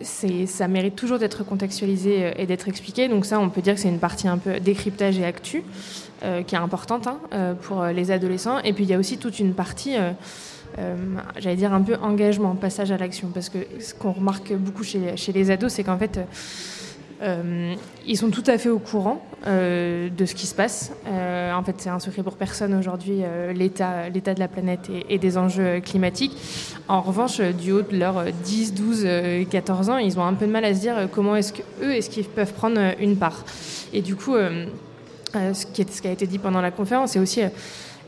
ça 0.00 0.68
mérite 0.68 0.96
toujours 0.96 1.18
d'être 1.18 1.44
contextualisé 1.44 2.32
et 2.36 2.46
d'être 2.46 2.68
expliqué. 2.68 3.08
Donc 3.08 3.26
ça, 3.26 3.38
on 3.38 3.48
peut 3.48 3.60
dire 3.60 3.74
que 3.74 3.80
c'est 3.80 3.88
une 3.88 3.98
partie 3.98 4.28
un 4.28 4.38
peu 4.38 4.60
décryptage 4.60 5.18
et 5.18 5.24
actu. 5.24 5.62
Euh, 6.24 6.44
qui 6.44 6.54
est 6.54 6.58
importante 6.58 7.08
hein, 7.08 7.18
euh, 7.32 7.52
pour 7.52 7.84
les 7.86 8.12
adolescents. 8.12 8.60
Et 8.60 8.72
puis 8.72 8.84
il 8.84 8.90
y 8.90 8.94
a 8.94 8.98
aussi 8.98 9.18
toute 9.18 9.40
une 9.40 9.54
partie, 9.54 9.96
euh, 9.96 10.12
j'allais 11.36 11.56
dire 11.56 11.74
un 11.74 11.82
peu 11.82 11.96
engagement, 11.96 12.54
passage 12.54 12.92
à 12.92 12.96
l'action. 12.96 13.28
Parce 13.34 13.48
que 13.48 13.58
ce 13.80 13.92
qu'on 13.92 14.12
remarque 14.12 14.52
beaucoup 14.52 14.84
chez 14.84 15.32
les 15.34 15.50
ados, 15.50 15.72
c'est 15.72 15.82
qu'en 15.82 15.98
fait, 15.98 16.20
ils 17.22 18.16
sont 18.16 18.30
tout 18.30 18.44
à 18.46 18.58
fait 18.58 18.68
au 18.68 18.78
courant 18.78 19.24
de 19.46 20.24
ce 20.24 20.34
qui 20.34 20.46
se 20.46 20.54
passe. 20.54 20.92
en 21.06 21.62
fait, 21.64 21.76
c'est 21.78 21.90
un 21.90 21.98
secret 21.98 22.22
pour 22.22 22.36
personne 22.36 22.74
aujourd'hui, 22.74 23.22
l'état, 23.54 24.10
de 24.10 24.38
la 24.38 24.48
planète 24.48 24.90
et, 25.08 25.18
des 25.18 25.38
enjeux 25.38 25.80
climatiques. 25.80 26.36
En 26.88 27.00
revanche, 27.00 27.40
du 27.40 27.72
haut 27.72 27.82
de 27.82 27.96
leurs 27.96 28.24
10, 28.44 28.74
12, 28.74 29.46
14 29.50 29.90
ans, 29.90 29.98
ils 29.98 30.18
ont 30.18 30.24
un 30.24 30.34
peu 30.34 30.46
de 30.46 30.52
mal 30.52 30.64
à 30.64 30.74
se 30.74 30.80
dire 30.80 31.08
comment 31.12 31.36
est-ce 31.36 31.52
qu'eux, 31.52 31.92
est-ce 31.92 32.10
qu'ils 32.10 32.24
peuvent 32.24 32.52
prendre 32.52 32.80
une 33.00 33.16
part. 33.16 33.44
Et 33.92 34.00
du 34.00 34.16
coup, 34.16 34.34
euh, 35.34 35.54
ce, 35.54 35.66
qui 35.66 35.84
ce, 35.90 36.02
qui 36.02 36.08
a 36.08 36.12
été 36.12 36.26
dit 36.26 36.38
pendant 36.38 36.60
la 36.60 36.70
conférence, 36.70 37.12
c'est 37.12 37.18
aussi 37.18 37.42
euh, 37.42 37.48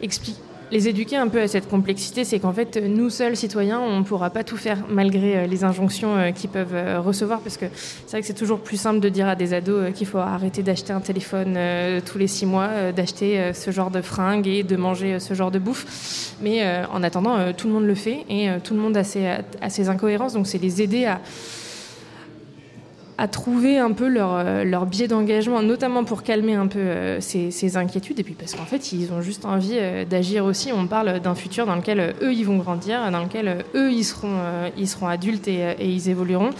expliquer 0.03 0.39
les 0.75 0.89
éduquer 0.89 1.17
un 1.17 1.29
peu 1.29 1.41
à 1.41 1.47
cette 1.47 1.69
complexité, 1.69 2.25
c'est 2.25 2.41
qu'en 2.41 2.53
fait, 2.53 2.77
nous 2.77 3.09
seuls, 3.09 3.37
citoyens, 3.37 3.79
on 3.79 4.01
ne 4.01 4.03
pourra 4.03 4.31
pas 4.31 4.43
tout 4.43 4.57
faire 4.57 4.79
malgré 4.89 5.37
euh, 5.37 5.47
les 5.47 5.63
injonctions 5.63 6.17
euh, 6.17 6.33
qu'ils 6.33 6.51
peuvent 6.51 6.75
euh, 6.75 7.01
recevoir, 7.01 7.39
parce 7.39 7.57
que 7.57 7.67
c'est 7.75 8.11
vrai 8.11 8.21
que 8.23 8.27
c'est 8.27 8.35
toujours 8.35 8.59
plus 8.59 8.77
simple 8.77 8.99
de 8.99 9.09
dire 9.09 9.29
à 9.29 9.37
des 9.37 9.55
ados 9.55 9.93
qu'il 9.95 10.09
faut 10.09 10.19
arrêter 10.19 10.65
d'acheter 10.65 10.93
un 10.93 11.01
téléphone 11.01 11.57
tous 12.05 12.19
les 12.19 12.27
six 12.27 12.45
mois, 12.45 12.91
d'acheter 12.91 13.53
ce 13.55 13.71
genre 13.71 13.91
de 13.91 14.01
fringues 14.01 14.49
et 14.49 14.65
de 14.65 14.77
manger 14.77 15.21
ce 15.21 15.35
genre 15.35 15.53
de 15.53 15.61
bouffe. 15.61 16.35
Mais 16.41 16.65
en 16.93 17.03
attendant, 17.03 17.53
tout 17.53 17.69
le 17.69 17.73
monde 17.73 17.85
le 17.85 17.95
fait 17.95 18.25
et 18.29 18.49
tout 18.65 18.75
le 18.75 18.81
monde 18.81 18.97
a 18.97 19.05
ses, 19.05 19.27
a 19.61 19.71
ses 19.71 19.89
incohérences, 19.89 20.33
donc 20.33 20.47
c'est 20.49 20.59
les 20.59 20.83
aider 20.83 21.05
à 21.05 21.21
à 23.17 23.29
trouver 23.29 23.79
un 23.79 23.93
peu 23.93 24.09
leur, 24.09 24.35
euh, 24.35 24.65
leur 24.65 24.87
biais 24.87 25.07
d'engagement, 25.07 25.63
notamment 25.63 26.05
pour 26.05 26.23
calmer 26.23 26.55
un 26.55 26.67
peu 26.67 26.81
euh, 26.81 27.21
ces, 27.21 27.77
inquiétudes, 27.77 28.19
et 28.19 28.25
puis 28.25 28.35
parce 28.35 28.55
qu'en 28.55 28.65
fait, 28.65 28.93
ils 28.93 29.13
ont 29.13 29.21
juste 29.21 29.45
envie 29.45 29.77
euh, 29.77 30.05
d'agir 30.05 30.45
aussi. 30.45 30.73
On 30.73 30.87
parle 30.87 31.21
d'un 31.21 31.35
futur 31.35 31.67
dans 31.67 31.77
lequel 31.77 32.15
eux, 32.21 32.33
ils 32.33 32.45
vont 32.45 32.57
grandir, 32.57 33.11
dans 33.11 33.23
lequel 33.23 33.65
eux, 33.75 33.93
ils 33.93 34.05
seront, 34.05 34.39
ils 34.77 34.89
seront 34.89 35.07
adultes 35.07 35.49
et, 35.49 35.75
et, 35.79 35.89
ils 35.89 36.09
évolueront. 36.09 36.51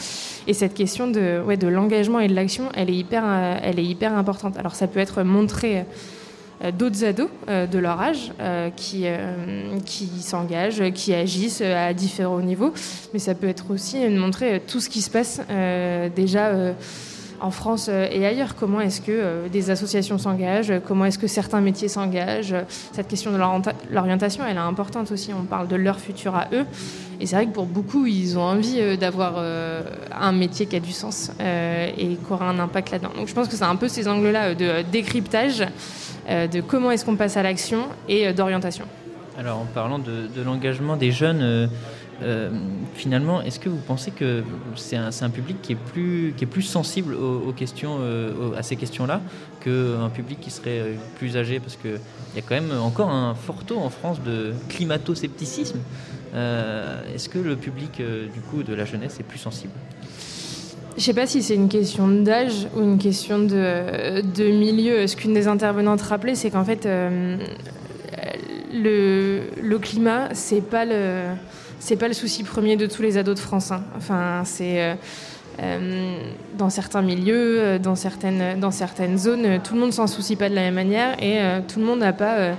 Et 0.47 0.55
cette 0.55 0.75
question 0.75 1.09
de, 1.09 1.43
ouais, 1.45 1.57
de 1.57 1.67
l'engagement 1.69 2.21
et 2.21 2.29
de 2.29 2.35
l'action, 2.35 2.69
elle, 2.75 2.91
est 2.91 2.97
hyper, 2.97 3.25
elle 3.63 3.79
est 3.79 3.85
hyper 3.85 4.17
importante. 4.17 4.57
Alors 4.57 4.75
ça 4.75 4.87
peut 4.87 5.01
être 5.01 5.23
montré 5.23 5.85
d'autres 6.73 7.05
ados 7.05 7.29
euh, 7.49 7.67
de 7.67 7.79
leur 7.79 8.01
âge 8.01 8.33
euh, 8.41 8.71
qui, 8.71 9.07
qui 9.85 10.07
s'engagent, 10.21 10.91
qui 10.93 11.15
agissent 11.15 11.61
à 11.61 11.93
différents 11.93 12.41
niveaux. 12.41 12.73
Mais 13.13 13.19
ça 13.19 13.35
peut 13.35 13.49
être 13.49 13.71
aussi 13.71 14.01
de 14.01 14.19
montrer 14.19 14.61
tout 14.67 14.81
ce 14.81 14.89
qui 14.89 15.03
se 15.03 15.11
passe 15.11 15.41
déjà 16.15 16.75
en 17.45 17.51
France 17.51 17.89
et 17.89 18.27
ailleurs. 18.27 18.55
Comment 18.55 18.81
est-ce 18.81 19.01
que 19.01 19.49
des 19.49 19.71
associations 19.71 20.19
s'engagent? 20.19 20.73
Comment 20.87 21.05
est-ce 21.05 21.19
que 21.19 21.27
certains 21.27 21.61
métiers 21.61 21.89
s'engagent? 21.89 22.57
Cette 22.93 23.09
question 23.09 23.33
de 23.33 23.39
l'orientation, 23.91 24.45
elle 24.49 24.57
est 24.57 24.61
importante 24.61 25.13
aussi. 25.13 25.33
On 25.33 25.45
parle 25.45 25.69
de 25.69 25.77
leur 25.77 26.01
futur 26.01 26.35
à 26.35 26.49
eux. 26.53 26.65
Et 27.21 27.27
c'est 27.27 27.37
vrai 27.37 27.47
que 27.47 27.53
pour 27.53 27.67
beaucoup, 27.67 28.07
ils 28.07 28.39
ont 28.39 28.43
envie 28.43 28.97
d'avoir 28.97 29.35
un 29.39 30.33
métier 30.33 30.67
qui 30.67 30.77
a 30.77 30.81
du 30.81 30.93
sens 30.93 31.31
et 31.41 32.17
qui 32.17 32.33
aura 32.33 32.49
un 32.49 32.59
impact 32.59 32.91
là-dedans. 32.91 33.13
Donc 33.17 33.29
je 33.29 33.35
pense 33.35 33.49
que 33.49 33.57
c'est 33.57 33.65
un 33.65 33.77
peu 33.77 33.89
ces 33.89 34.09
angles-là 34.09 34.55
de 34.55 34.83
décryptage 34.91 35.65
euh, 36.29 36.47
de 36.47 36.61
comment 36.61 36.91
est-ce 36.91 37.05
qu'on 37.05 37.17
passe 37.17 37.37
à 37.37 37.43
l'action 37.43 37.87
et 38.09 38.27
euh, 38.27 38.33
d'orientation. 38.33 38.87
Alors 39.39 39.59
en 39.59 39.67
parlant 39.67 39.99
de, 39.99 40.29
l'engagement 40.43 40.97
des 40.97 41.11
jeunes, 41.11 41.69
euh, 42.23 42.51
finalement, 42.95 43.43
est-ce 43.43 43.59
que 43.59 43.69
vous 43.69 43.81
pensez 43.87 44.11
que 44.11 44.43
c'est 44.77 44.97
un, 44.97 45.31
public 45.31 45.61
qui 45.63 45.73
est 45.73 46.47
plus, 46.47 46.63
sensible 46.63 47.15
aux, 47.15 47.53
questions, 47.53 47.99
à 48.57 48.63
ces 48.63 48.77
questions-là 48.77 49.21
qu'un 49.61 50.09
public 50.11 50.41
qui 50.41 50.51
serait 50.51 50.97
plus 51.19 51.37
âgé? 51.37 51.61
Parce 51.61 51.77
qu'il 51.77 51.99
y 52.37 52.39
a 52.39 52.43
quand 52.43 52.55
même 52.55 52.73
encore 52.81 53.11
un 53.11 53.35
fort 53.35 53.65
taux 53.65 53.79
en 53.79 53.91
France 53.91 54.23
de 54.23 54.53
climato-scepticisme. 54.69 55.79
est-ce 56.35 57.29
que 57.29 57.39
le 57.39 57.57
public 57.57 58.01
du 58.01 58.41
coup 58.41 58.63
de 58.63 58.75
la 58.75 58.85
jeunesse 58.85 59.19
est 59.21 59.25
plus 59.25 59.39
sensible? 59.39 59.73
Je 60.97 61.01
ne 61.01 61.05
sais 61.07 61.15
pas 61.15 61.27
si 61.27 61.43
c'est 61.43 61.57
une 61.57 61.69
question 61.69 62.07
d'âge 62.07 62.69
ou 62.77 62.81
une 62.81 62.99
question 62.99 63.41
de, 63.41 64.23
milieu. 64.49 65.09
Ce 65.09 65.17
qu'une 65.17 65.35
des 65.35 65.49
intervenantes 65.49 66.03
rappelait, 66.03 66.37
c'est 66.37 66.51
qu'en 66.51 66.65
fait, 66.65 66.87
euh, 66.87 67.37
le, 68.73 69.41
le, 69.61 69.79
climat, 69.81 70.29
c'est 70.35 70.61
pas 70.61 70.85
le 70.85 71.31
c'est 71.85 71.97
pas 71.97 72.09
le 72.09 72.15
souci 72.15 72.43
premier 72.43 72.77
de 72.77 72.87
tous 72.87 73.03
les 73.03 73.19
ados 73.19 73.35
de 73.35 73.41
France. 73.41 73.71
Hein. 73.71 73.83
Enfin, 73.97 74.43
c'est 74.45 74.83
euh, 74.83 74.95
euh, 75.61 76.19
dans 76.59 76.71
certains 76.71 77.03
milieux, 77.03 77.79
dans 77.79 77.95
certaines 77.95 78.59
dans 78.59 78.71
certaines 78.71 79.19
zones, 79.19 79.61
tout 79.63 79.75
le 79.75 79.81
monde 79.81 79.93
s'en 79.93 80.07
soucie 80.07 80.37
pas 80.37 80.49
de 80.49 80.55
la 80.55 80.63
même 80.63 80.75
manière 80.75 81.23
et 81.23 81.39
tout 81.69 81.79
le 81.79 81.87
monde 81.87 82.01
n'a 82.01 82.13
pas 82.13 82.57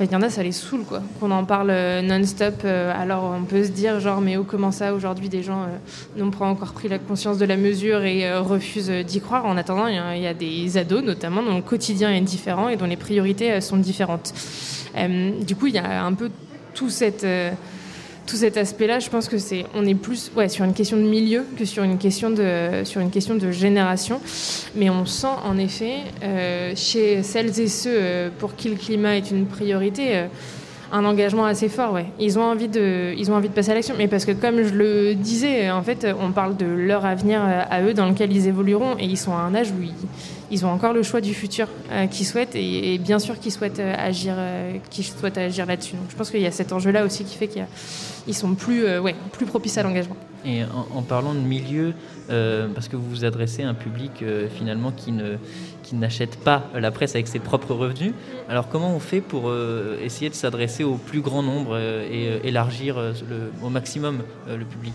il 0.00 0.10
y 0.10 0.16
en 0.16 0.22
a, 0.22 0.30
ça 0.30 0.42
les 0.42 0.52
saoule, 0.52 0.84
quoi. 0.84 1.02
Qu'on 1.20 1.30
en 1.30 1.44
parle 1.44 1.70
euh, 1.70 2.02
non-stop. 2.02 2.62
Euh, 2.64 2.92
alors 2.94 3.36
on 3.38 3.44
peut 3.44 3.64
se 3.64 3.70
dire, 3.70 4.00
genre, 4.00 4.20
mais 4.20 4.36
oh, 4.36 4.44
comment 4.44 4.72
ça, 4.72 4.94
aujourd'hui, 4.94 5.28
des 5.28 5.42
gens 5.42 5.62
euh, 5.62 6.20
n'ont 6.20 6.30
pas 6.30 6.46
encore 6.46 6.72
pris 6.72 6.88
la 6.88 6.98
conscience 6.98 7.38
de 7.38 7.44
la 7.44 7.56
mesure 7.56 8.02
et 8.02 8.36
refusent 8.38 8.90
d'y 8.90 9.20
croire. 9.20 9.44
En 9.44 9.56
attendant, 9.56 9.86
il 9.86 10.20
y, 10.20 10.26
a 10.26 10.34
des 10.34 10.76
ados, 10.76 11.02
notamment, 11.04 11.42
dont 11.42 11.56
le 11.56 11.62
quotidien 11.62 12.12
est 12.12 12.20
différent 12.20 12.68
et 12.68 12.76
dont 12.76 12.86
les 12.86 12.96
priorités 12.96 13.60
sont 13.60 13.76
différentes. 13.76 14.32
du 15.40 15.56
coup, 15.56 15.66
il 15.66 15.74
y 15.74 15.78
a 15.78 16.04
un 16.04 16.14
peu 16.14 16.30
tout 16.74 16.90
cette 16.90 17.26
tout 18.26 18.36
cet 18.36 18.56
aspect-là, 18.56 18.98
je 19.00 19.10
pense 19.10 19.28
que 19.28 19.38
c'est, 19.38 19.64
on 19.74 19.84
est 19.86 19.94
plus 19.94 20.30
sur 20.48 20.64
une 20.64 20.74
question 20.74 20.96
de 20.96 21.02
milieu 21.02 21.44
que 21.56 21.64
sur 21.64 21.82
une 21.82 21.98
question 21.98 22.30
de, 22.30 22.82
sur 22.84 23.00
une 23.00 23.10
génération. 23.52 24.20
Mais 24.74 24.90
on 24.90 25.06
sent 25.06 25.26
en 25.44 25.58
effet, 25.58 25.98
euh, 26.22 26.72
chez 26.76 27.22
celles 27.22 27.58
et 27.60 27.68
ceux 27.68 27.90
euh, 27.92 28.28
pour 28.38 28.56
qui 28.56 28.68
le 28.68 28.76
climat 28.76 29.16
est 29.16 29.30
une 29.30 29.46
priorité, 29.46 30.16
euh, 30.16 30.26
un 30.92 31.04
engagement 31.04 31.44
assez 31.44 31.68
fort. 31.68 31.92
Ouais. 31.92 32.06
Ils, 32.20 32.38
ont 32.38 32.42
envie 32.42 32.68
de, 32.68 33.14
ils 33.16 33.30
ont 33.30 33.34
envie 33.34 33.48
de 33.48 33.54
passer 33.54 33.72
à 33.72 33.74
l'action. 33.74 33.94
Mais 33.98 34.08
parce 34.08 34.24
que, 34.24 34.32
comme 34.32 34.62
je 34.62 34.74
le 34.74 35.14
disais, 35.14 35.70
en 35.70 35.82
fait, 35.82 36.06
on 36.20 36.32
parle 36.32 36.56
de 36.56 36.66
leur 36.66 37.04
avenir 37.04 37.40
à 37.42 37.82
eux 37.82 37.94
dans 37.94 38.08
lequel 38.08 38.32
ils 38.32 38.46
évolueront. 38.46 38.96
Et 38.98 39.04
ils 39.04 39.18
sont 39.18 39.32
à 39.32 39.40
un 39.40 39.54
âge 39.54 39.70
où 39.70 39.82
ils, 39.82 39.94
ils 40.50 40.64
ont 40.64 40.70
encore 40.70 40.92
le 40.92 41.02
choix 41.02 41.20
du 41.20 41.34
futur 41.34 41.66
qu'ils 42.10 42.26
souhaitent. 42.26 42.54
Et, 42.54 42.98
bien 42.98 43.18
sûr 43.18 43.38
qu'ils 43.40 43.52
souhaitent, 43.52 43.80
agir, 43.80 44.34
qu'ils 44.90 45.06
agir 45.36 45.66
là-dessus. 45.66 45.96
Donc 45.96 46.10
je 46.10 46.16
pense 46.16 46.30
qu'il 46.30 46.40
y 46.40 46.46
a 46.46 46.52
cet 46.52 46.72
enjeu-là 46.72 47.04
aussi 47.04 47.24
qui 47.24 47.36
fait 47.36 47.48
qu'il 47.48 47.62
y 47.62 47.64
a 47.64 47.68
ils 48.26 48.34
sont 48.34 48.54
plus, 48.54 48.84
euh, 48.84 49.00
ouais, 49.00 49.14
plus 49.32 49.46
propices 49.46 49.78
à 49.78 49.82
l'engagement. 49.82 50.16
Et 50.44 50.62
en, 50.64 51.02
parlant 51.02 51.34
de 51.34 51.40
milieu, 51.40 51.92
euh, 52.30 52.66
parce 52.74 52.88
que 52.88 52.96
vous 52.96 53.08
vous 53.08 53.24
adressez 53.24 53.62
à 53.62 53.68
un 53.68 53.74
public 53.74 54.22
euh, 54.22 54.48
finalement 54.48 54.90
qui 54.90 55.12
ne 55.12 55.36
qui 55.92 55.98
n'achète 55.98 56.36
pas 56.36 56.70
la 56.74 56.90
presse 56.90 57.14
avec 57.14 57.28
ses 57.28 57.38
propres 57.38 57.74
revenus. 57.74 58.14
Alors 58.48 58.68
comment 58.70 58.94
on 58.96 58.98
fait 58.98 59.20
pour 59.20 59.52
essayer 60.02 60.30
de 60.30 60.34
s'adresser 60.34 60.84
au 60.84 60.94
plus 60.94 61.20
grand 61.20 61.42
nombre 61.42 61.78
et 61.78 62.40
élargir 62.44 62.98
le, 62.98 63.52
au 63.62 63.68
maximum 63.68 64.22
le 64.48 64.64
public? 64.64 64.94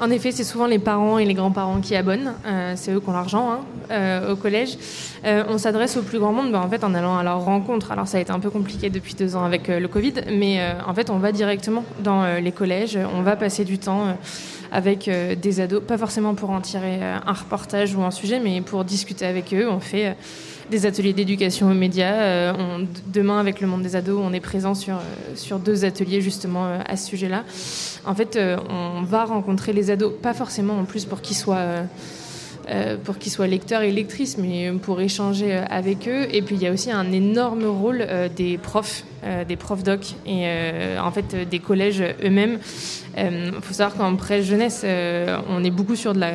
En 0.00 0.10
effet, 0.10 0.32
c'est 0.32 0.44
souvent 0.44 0.66
les 0.66 0.78
parents 0.78 1.18
et 1.18 1.24
les 1.24 1.34
grands-parents 1.34 1.80
qui 1.80 1.94
abonnent. 1.94 2.32
Euh, 2.46 2.72
c'est 2.76 2.92
eux 2.92 3.00
qui 3.00 3.08
ont 3.08 3.12
l'argent 3.12 3.52
hein, 3.52 3.60
euh, 3.90 4.32
au 4.32 4.36
collège. 4.36 4.78
Euh, 5.24 5.44
on 5.48 5.58
s'adresse 5.58 5.96
au 5.96 6.02
plus 6.02 6.18
grand 6.18 6.32
monde 6.32 6.52
bah, 6.52 6.62
en, 6.64 6.68
fait, 6.68 6.84
en 6.84 6.94
allant 6.94 7.18
à 7.18 7.22
leur 7.22 7.40
rencontre. 7.40 7.92
Alors 7.92 8.08
ça 8.08 8.18
a 8.18 8.20
été 8.20 8.30
un 8.30 8.40
peu 8.40 8.50
compliqué 8.50 8.88
depuis 8.88 9.14
deux 9.14 9.36
ans 9.36 9.44
avec 9.44 9.68
le 9.68 9.88
Covid, 9.88 10.14
mais 10.32 10.60
en 10.86 10.94
fait, 10.94 11.10
on 11.10 11.18
va 11.18 11.32
directement 11.32 11.84
dans 12.02 12.40
les 12.40 12.52
collèges. 12.52 12.98
On 13.14 13.22
va 13.22 13.36
passer 13.36 13.64
du 13.64 13.78
temps 13.78 14.16
avec 14.72 15.10
des 15.40 15.60
ados, 15.60 15.82
pas 15.82 15.98
forcément 15.98 16.34
pour 16.34 16.50
en 16.50 16.60
tirer 16.60 17.02
un 17.02 17.32
reportage 17.32 17.94
ou 17.94 18.02
un 18.02 18.10
sujet, 18.10 18.40
mais 18.40 18.60
pour 18.60 18.84
discuter 18.84 19.26
avec 19.26 19.52
eux. 19.52 19.68
On 19.68 19.80
fait 19.80 20.16
des 20.70 20.86
ateliers 20.86 21.12
d'éducation 21.12 21.70
aux 21.70 21.74
médias. 21.74 22.14
Euh, 22.14 22.84
demain, 23.12 23.40
avec 23.40 23.60
le 23.60 23.66
monde 23.66 23.82
des 23.82 23.96
ados, 23.96 24.20
on 24.22 24.32
est 24.32 24.40
présent 24.40 24.74
sur, 24.74 24.94
euh, 24.94 25.34
sur 25.34 25.58
deux 25.58 25.84
ateliers 25.84 26.20
justement 26.20 26.66
euh, 26.66 26.78
à 26.86 26.96
ce 26.96 27.08
sujet-là. 27.08 27.44
En 28.06 28.14
fait, 28.14 28.38
on 28.70 29.02
va 29.02 29.24
rencontrer 29.24 29.72
les 29.72 29.90
ados, 29.90 30.12
pas 30.22 30.32
forcément 30.32 30.78
en 30.78 30.84
plus 30.84 31.04
pour 31.04 31.20
qu'ils 31.20 31.36
soient... 31.36 31.84
pour 33.04 33.18
qu'ils 33.18 33.32
soient 33.32 33.46
lecteurs 33.46 33.82
et 33.82 33.90
lectrices, 33.90 34.38
mais 34.38 34.70
pour 34.72 35.00
échanger 35.00 35.54
avec 35.54 36.06
eux. 36.08 36.26
Et 36.32 36.42
puis 36.42 36.56
il 36.56 36.62
y 36.62 36.66
a 36.66 36.72
aussi 36.72 36.90
un 36.90 37.10
énorme 37.12 37.64
rôle 37.64 38.06
des 38.36 38.58
profs, 38.58 39.04
des 39.48 39.56
profs 39.56 39.82
doc 39.82 40.00
et 40.26 40.46
en 40.98 41.10
fait 41.10 41.48
des 41.48 41.58
collèges 41.58 42.02
eux-mêmes. 42.22 42.58
Il 43.16 43.52
faut 43.60 43.74
savoir 43.74 43.96
qu'en 43.96 44.16
presse 44.16 44.46
jeunesse, 44.46 44.84
on 45.48 45.64
est 45.64 45.70
beaucoup 45.70 45.96
sur 45.96 46.14
de 46.14 46.20
la, 46.20 46.32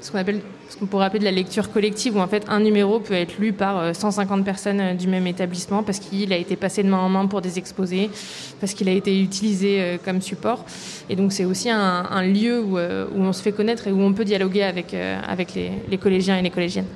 ce 0.00 0.10
qu'on 0.10 0.18
appelle 0.18 0.40
ce 0.68 0.76
qu'on 0.76 0.86
pourrait 0.86 1.06
appeler 1.06 1.20
de 1.20 1.24
la 1.24 1.30
lecture 1.30 1.70
collective, 1.70 2.16
où 2.16 2.20
en 2.20 2.28
fait 2.28 2.44
un 2.48 2.60
numéro 2.60 3.00
peut 3.00 3.14
être 3.14 3.38
lu 3.38 3.52
par 3.52 3.94
150 3.94 4.40
euh, 4.40 4.42
personnes 4.42 4.80
euh, 4.80 4.94
du 4.94 5.08
même 5.08 5.26
établissement 5.26 5.82
parce 5.82 5.98
qu'il 5.98 6.32
a 6.32 6.36
été 6.36 6.56
passé 6.56 6.82
de 6.82 6.88
main 6.88 6.98
en 6.98 7.08
main 7.08 7.26
pour 7.26 7.40
des 7.40 7.58
exposés, 7.58 8.10
parce 8.60 8.74
qu'il 8.74 8.88
a 8.88 8.92
été 8.92 9.20
utilisé 9.20 9.80
euh, 9.80 9.96
comme 10.02 10.20
support. 10.20 10.64
Et 11.08 11.16
donc 11.16 11.32
c'est 11.32 11.44
aussi 11.44 11.70
un, 11.70 12.22
lieu 12.22 12.60
où, 12.60 12.78
on 12.78 13.32
se 13.32 13.42
fait 13.42 13.52
connaître 13.52 13.86
et 13.86 13.92
où 13.92 14.00
on 14.00 14.12
peut 14.12 14.24
dialoguer 14.24 14.62
avec, 14.62 14.94
avec 14.94 15.54
les 15.54 15.98
collégiens 15.98 16.36
et 16.38 16.42
les 16.42 16.50
collégiennes. 16.50 16.86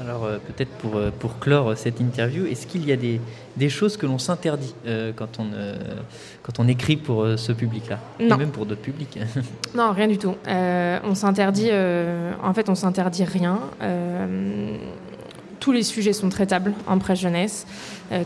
Alors 0.00 0.24
euh, 0.24 0.38
peut-être 0.38 0.70
pour, 0.78 0.96
euh, 0.96 1.10
pour 1.16 1.38
clore 1.38 1.76
cette 1.76 2.00
interview, 2.00 2.46
est-ce 2.46 2.66
qu'il 2.66 2.86
y 2.86 2.92
a 2.92 2.96
des, 2.96 3.20
des 3.56 3.68
choses 3.68 3.96
que 3.96 4.06
l'on 4.06 4.18
s'interdit 4.18 4.74
euh, 4.86 5.12
quand, 5.14 5.38
on, 5.38 5.48
quand 6.42 6.58
on 6.58 6.68
écrit 6.68 6.96
pour 6.96 7.26
ce 7.36 7.52
public-là? 7.52 7.98
Et 8.18 8.28
même 8.28 8.50
pour 8.50 8.66
d'autres 8.66 8.80
publics? 8.80 9.18
Non, 9.74 9.92
rien 9.92 10.08
du 10.08 10.18
tout. 10.18 10.34
on 10.46 11.14
s'interdit, 11.14 11.70
en 12.42 12.54
fait, 12.54 12.68
on 12.68 12.74
s'interdit 12.74 13.24
rien. 13.24 13.60
tous 15.60 15.72
les 15.72 15.82
sujets 15.82 16.12
sont 16.12 16.28
traitables 16.28 16.72
en 16.86 16.98
presse 16.98 17.20
jeunesse. 17.20 17.66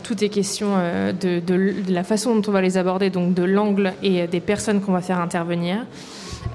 tout 0.03 0.23
est 0.23 0.29
question 0.29 0.75
de, 0.77 1.39
de, 1.39 1.73
la 1.87 2.03
façon 2.03 2.35
dont 2.35 2.49
on 2.49 2.51
va 2.51 2.61
les 2.61 2.77
aborder, 2.77 3.09
donc 3.11 3.33
de 3.35 3.43
l'angle 3.43 3.93
et 4.01 4.25
des 4.27 4.39
personnes 4.39 4.81
qu'on 4.81 4.93
va 4.93 5.01
faire 5.01 5.19
intervenir. 5.19 5.85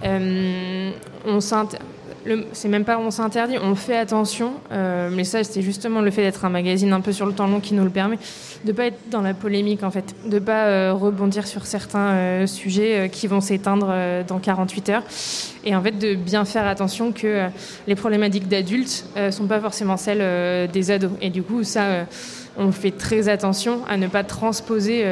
on 0.03 1.41
s'interdit 1.41 1.85
c'est 2.53 2.69
même 2.69 2.85
pas 2.85 2.99
on 2.99 3.11
s'interdit, 3.11 3.57
on 3.63 3.75
fait 3.75 3.97
attention. 3.97 4.53
Euh, 4.73 5.11
mais 5.13 5.25
ça, 5.25 5.43
c'est 5.45 5.63
justement 5.63 6.01
le 6.01 6.11
fait 6.11 6.23
d'être 6.23 6.45
un 6.45 6.51
magazine 6.51 6.93
un 6.93 7.01
peu 7.01 7.13
sur 7.13 7.27
le 7.27 7.33
temps 7.33 7.47
long 7.47 7.61
qui 7.61 7.75
nous 7.75 7.85
le 7.85 7.91
permet, 7.91 8.19
de 8.65 8.73
pas 8.73 8.87
être 8.87 8.99
dans 9.11 9.23
la 9.23 9.35
polémique 9.35 9.83
en 9.83 9.91
fait, 9.91 10.15
de 10.27 10.39
pas 10.39 10.67
euh, 10.67 10.93
rebondir 10.93 11.47
sur 11.47 11.67
certains 11.67 12.11
euh, 12.11 12.47
sujets 12.47 13.09
qui 13.11 13.27
vont 13.27 13.41
s'éteindre 13.41 13.93
dans 14.27 14.39
48 14.39 14.89
heures, 14.91 15.03
et 15.65 15.75
en 15.75 15.83
fait 15.83 15.93
de 15.93 16.15
bien 16.15 16.45
faire 16.45 16.67
attention 16.67 17.13
que 17.13 17.49
les 17.87 17.95
problématiques 17.95 18.49
d'adultes 18.49 19.07
sont 19.31 19.47
pas 19.47 19.61
forcément 19.61 19.97
celles 19.97 20.71
des 20.71 20.91
ados. 20.91 21.13
Et 21.21 21.31
du 21.31 21.43
coup, 21.43 21.65
ça 21.65 22.07
on 22.57 22.73
fait 22.73 22.91
très 22.91 23.29
attention 23.29 23.81
à 23.89 23.97
ne 23.97 24.07
pas 24.07 24.25
transposer 24.25 25.05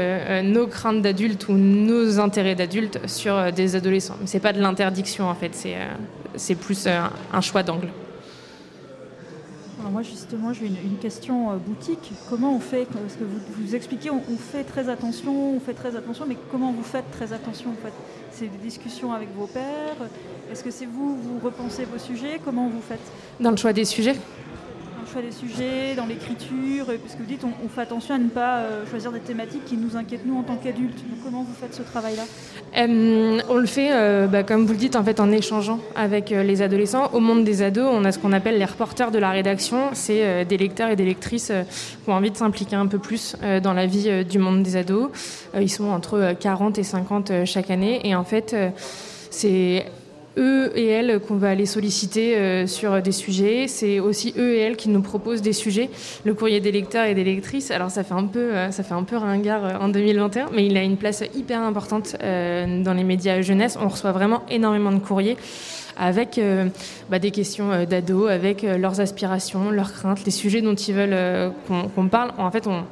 nos 0.42 0.66
craintes 0.66 1.02
d'adultes 1.02 1.48
ou 1.48 1.52
nos 1.52 2.18
intérêts 2.18 2.54
d'adultes 2.54 3.00
sur 3.06 3.52
des 3.52 3.76
adolescents. 3.76 4.16
Ce 4.26 4.34
n'est 4.34 4.40
pas 4.40 4.52
de 4.52 4.60
l'interdiction 4.60 5.28
en 5.28 5.34
fait, 5.34 5.54
c'est 5.54 5.76
plus 6.58 6.86
un 6.86 7.40
choix 7.40 7.62
d'angle. 7.62 7.88
Moi 9.90 10.02
justement 10.02 10.52
j'ai 10.52 10.66
une, 10.66 10.98
question 10.98 11.50
euh, 11.50 11.56
boutique. 11.56 12.12
Comment 12.28 12.54
on 12.54 12.60
fait 12.60 12.86
Parce 12.86 13.14
que 13.14 13.24
vous, 13.24 13.40
vous 13.58 13.74
expliquez, 13.74 14.10
on, 14.10 14.20
fait 14.36 14.64
très 14.64 14.88
attention, 14.88 15.56
on 15.56 15.60
fait 15.60 15.72
très 15.72 15.96
attention, 15.96 16.24
mais 16.28 16.36
comment 16.50 16.72
vous 16.72 16.82
faites 16.82 17.10
très 17.10 17.32
attention 17.32 17.70
en 17.70 17.82
fait? 17.82 17.92
C'est 18.30 18.48
des 18.48 18.58
discussions 18.58 19.12
avec 19.12 19.28
vos 19.34 19.46
pairs. 19.46 19.96
Est-ce 20.52 20.62
que 20.62 20.70
c'est 20.70 20.86
vous, 20.86 21.16
vous 21.16 21.38
repensez 21.42 21.84
vos 21.84 21.98
sujets? 21.98 22.40
Comment 22.44 22.68
vous 22.68 22.82
faites? 22.82 23.00
Dans 23.40 23.50
le 23.50 23.56
choix 23.56 23.72
des 23.72 23.84
sujets 23.84 24.16
choix 25.08 25.22
des 25.22 25.32
sujets, 25.32 25.94
dans 25.96 26.06
l'écriture, 26.06 26.86
parce 26.86 27.16
vous 27.18 27.24
dites 27.24 27.42
on, 27.44 27.68
fait 27.68 27.80
attention 27.80 28.14
à 28.14 28.18
ne 28.18 28.28
pas 28.28 28.58
euh, 28.58 28.86
choisir 28.86 29.10
des 29.10 29.20
thématiques 29.20 29.64
qui 29.64 29.76
nous 29.76 29.96
inquiètent 29.96 30.26
nous 30.26 30.38
en 30.38 30.42
tant 30.42 30.56
qu'adultes. 30.56 30.98
comment 31.24 31.42
vous 31.42 31.54
faites 31.58 31.74
ce 31.74 31.82
travail-là? 31.82 32.24
Euh, 32.76 33.40
On 33.48 33.56
le 33.56 33.66
fait, 33.66 33.90
euh, 33.92 34.26
bah, 34.26 34.42
comme 34.42 34.66
vous 34.66 34.72
le 34.72 34.78
dites, 34.78 34.96
en 34.96 35.04
fait, 35.04 35.20
en 35.20 35.30
échangeant 35.32 35.80
avec 35.96 36.30
les 36.30 36.62
adolescents. 36.62 37.10
Au 37.12 37.20
monde 37.20 37.44
des 37.44 37.62
ados, 37.62 37.88
on 37.90 38.04
a 38.04 38.12
ce 38.12 38.18
qu'on 38.18 38.32
appelle 38.32 38.58
les 38.58 38.64
reporters 38.64 39.10
de 39.10 39.18
la 39.18 39.30
rédaction. 39.30 39.90
C'est 39.94 40.44
des 40.44 40.56
lecteurs 40.56 40.90
et 40.90 40.96
des 40.96 41.04
lectrices 41.04 41.52
qui 42.04 42.10
ont 42.10 42.14
envie 42.14 42.30
de 42.30 42.36
s'impliquer 42.36 42.76
un 42.76 42.86
peu 42.86 42.98
plus 42.98 43.36
dans 43.62 43.72
la 43.72 43.86
vie 43.86 44.24
du 44.24 44.38
monde 44.38 44.62
des 44.62 44.76
ados. 44.76 45.10
ils 45.58 45.70
sont 45.70 45.88
entre 45.88 46.34
40 46.38 46.78
et 46.78 46.82
50 46.82 47.44
chaque 47.44 47.70
année. 47.70 48.00
Et 48.04 48.14
en 48.14 48.24
fait, 48.24 48.54
c'est 49.30 49.86
eux 50.38 50.72
et 50.74 50.86
elles 50.86 51.20
qu'on 51.20 51.36
va 51.36 51.50
aller 51.50 51.66
solliciter 51.66 52.36
euh, 52.36 52.66
sur 52.66 53.02
des 53.02 53.12
sujets. 53.12 53.66
C'est 53.68 54.00
aussi 54.00 54.32
eux 54.38 54.54
et 54.54 54.58
elles 54.58 54.76
qui 54.76 54.88
nous 54.88 55.02
proposent 55.02 55.42
des 55.42 55.52
sujets. 55.52 55.90
Le 56.24 56.34
courrier 56.34 56.60
des 56.60 56.72
lecteurs 56.72 57.04
et 57.06 57.14
des 57.14 57.24
lectrices, 57.24 57.70
alors 57.70 57.90
ça 57.90 58.04
fait 58.04 58.14
un 58.14 58.24
peu, 58.24 58.54
euh, 58.54 58.70
ça 58.70 58.82
fait 58.82 58.94
un 58.94 59.02
peu 59.02 59.16
ringard 59.16 59.64
euh, 59.64 59.78
en 59.80 59.88
2021, 59.88 60.50
mais 60.52 60.66
il 60.66 60.76
a 60.76 60.82
une 60.82 60.96
place 60.96 61.22
hyper 61.34 61.60
importante 61.60 62.16
dans 62.18 62.94
les 62.94 63.04
médias 63.04 63.40
jeunesse. 63.40 63.78
On 63.80 63.88
reçoit 63.88 64.12
vraiment 64.12 64.42
énormément 64.48 64.92
de 64.92 64.98
courriers 64.98 65.36
avec 65.98 66.40
bah, 67.10 67.18
des 67.18 67.30
questions 67.30 67.84
d'ados, 67.84 68.30
avec 68.30 68.62
leurs 68.62 69.00
aspirations, 69.00 69.70
leurs 69.70 69.92
craintes, 69.92 70.24
les 70.24 70.30
sujets 70.30 70.62
dont 70.62 70.74
ils 70.74 70.94
veulent 70.94 71.52
qu'on 71.94 72.08
parle. 72.08 72.32
En 72.38 72.50
fait, 72.50 72.66
on, 72.66 72.84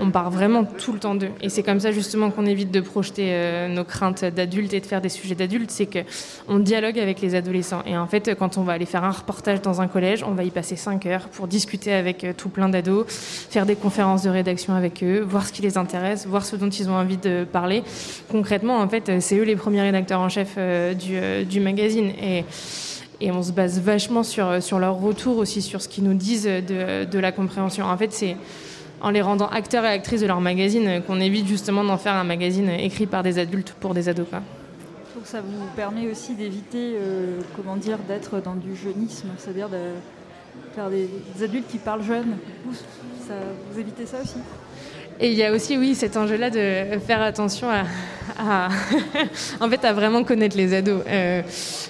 on 0.00 0.10
part 0.10 0.30
vraiment 0.30 0.64
tout 0.64 0.92
le 0.92 0.98
temps 0.98 1.14
d'eux. 1.14 1.30
Et 1.40 1.48
c'est 1.48 1.62
comme 1.62 1.80
ça 1.80 1.92
justement 1.92 2.30
qu'on 2.30 2.46
évite 2.46 2.70
de 2.70 2.80
projeter 2.80 3.28
euh, 3.30 3.68
nos 3.68 3.84
craintes 3.84 4.24
d'adultes 4.24 4.72
et 4.72 4.80
de 4.80 4.86
faire 4.86 5.00
des 5.00 5.08
sujets 5.08 5.34
d'adultes, 5.34 5.70
c'est 5.70 5.86
qu'on 5.86 6.58
dialogue 6.58 6.98
avec 6.98 7.20
les 7.20 7.34
adolescents. 7.34 7.82
Et 7.86 7.96
en 7.96 8.06
fait, 8.06 8.34
quand 8.34 8.58
on 8.58 8.62
va 8.62 8.72
aller 8.72 8.86
faire 8.86 9.04
un 9.04 9.10
reportage 9.10 9.60
dans 9.62 9.80
un 9.80 9.88
collège, 9.88 10.24
on 10.26 10.32
va 10.32 10.44
y 10.44 10.50
passer 10.50 10.76
5 10.76 11.06
heures 11.06 11.28
pour 11.28 11.46
discuter 11.46 11.92
avec 11.92 12.24
euh, 12.24 12.32
tout 12.36 12.48
plein 12.48 12.68
d'ados, 12.68 13.04
faire 13.08 13.66
des 13.66 13.76
conférences 13.76 14.22
de 14.22 14.30
rédaction 14.30 14.74
avec 14.74 15.02
eux, 15.02 15.20
voir 15.20 15.46
ce 15.46 15.52
qui 15.52 15.62
les 15.62 15.76
intéresse, 15.76 16.26
voir 16.26 16.44
ce 16.44 16.56
dont 16.56 16.70
ils 16.70 16.88
ont 16.88 16.96
envie 16.96 17.18
de 17.18 17.44
parler. 17.44 17.82
Concrètement, 18.30 18.78
en 18.78 18.88
fait, 18.88 19.20
c'est 19.20 19.36
eux 19.36 19.44
les 19.44 19.56
premiers 19.56 19.82
rédacteurs 19.82 20.20
en 20.20 20.28
chef 20.28 20.54
euh, 20.56 20.94
du, 21.44 21.60
magazine. 21.60 22.12
Et 23.20 23.30
on 23.30 23.42
se 23.42 23.52
base 23.52 23.80
vachement 23.80 24.22
sur, 24.22 24.62
sur 24.62 24.78
leur 24.78 24.98
retour 24.98 25.36
aussi, 25.38 25.60
sur 25.60 25.82
ce 25.82 25.88
qu'ils 25.88 26.04
nous 26.04 26.14
disent 26.14 26.44
de, 26.44 27.04
de 27.04 27.18
la 27.18 27.32
compréhension. 27.32 27.84
En 27.84 27.96
fait, 27.96 28.12
c'est 28.12 28.36
en 29.00 29.10
les 29.10 29.22
rendant 29.22 29.48
acteurs 29.48 29.84
et 29.84 29.88
actrices 29.88 30.20
de 30.20 30.26
leur 30.26 30.40
magazine, 30.40 30.86
euh, 30.86 31.00
qu'on 31.00 31.20
évite 31.20 31.46
justement 31.46 31.84
d'en 31.84 31.98
faire 31.98 32.14
un 32.14 32.24
magazine 32.24 32.68
écrit 32.68 33.06
par 33.06 33.22
des 33.22 33.38
adultes 33.38 33.74
pour 33.80 33.94
des 33.94 34.08
ados. 34.08 34.26
Quoi. 34.28 34.40
Donc 35.14 35.26
ça 35.26 35.40
vous 35.40 35.66
permet 35.76 36.10
aussi 36.10 36.34
d'éviter, 36.34 36.94
euh, 36.96 37.40
comment 37.56 37.76
dire, 37.76 37.98
d'être 38.08 38.40
dans 38.40 38.54
du 38.54 38.76
jeunisme, 38.76 39.28
c'est-à-dire 39.38 39.68
de 39.68 39.78
faire 40.74 40.90
des, 40.90 41.08
adultes 41.42 41.68
qui 41.68 41.78
parlent 41.78 42.02
jeunes. 42.02 42.36
ça, 43.26 43.34
vous 43.70 43.80
évitez 43.80 44.06
ça 44.06 44.18
aussi? 44.22 44.38
Et 45.18 45.30
il 45.30 45.36
y 45.36 45.44
a 45.44 45.52
aussi, 45.52 45.76
oui, 45.76 45.94
cet 45.94 46.16
enjeu-là 46.16 46.48
de 46.50 46.98
faire 47.00 47.20
attention 47.20 47.68
à, 47.68 47.84
en 49.60 49.68
fait, 49.68 49.84
à 49.84 49.92
vraiment 49.92 50.24
connaître 50.24 50.56
les 50.56 50.74
ados. 50.74 51.02
Euh, 51.06 51.42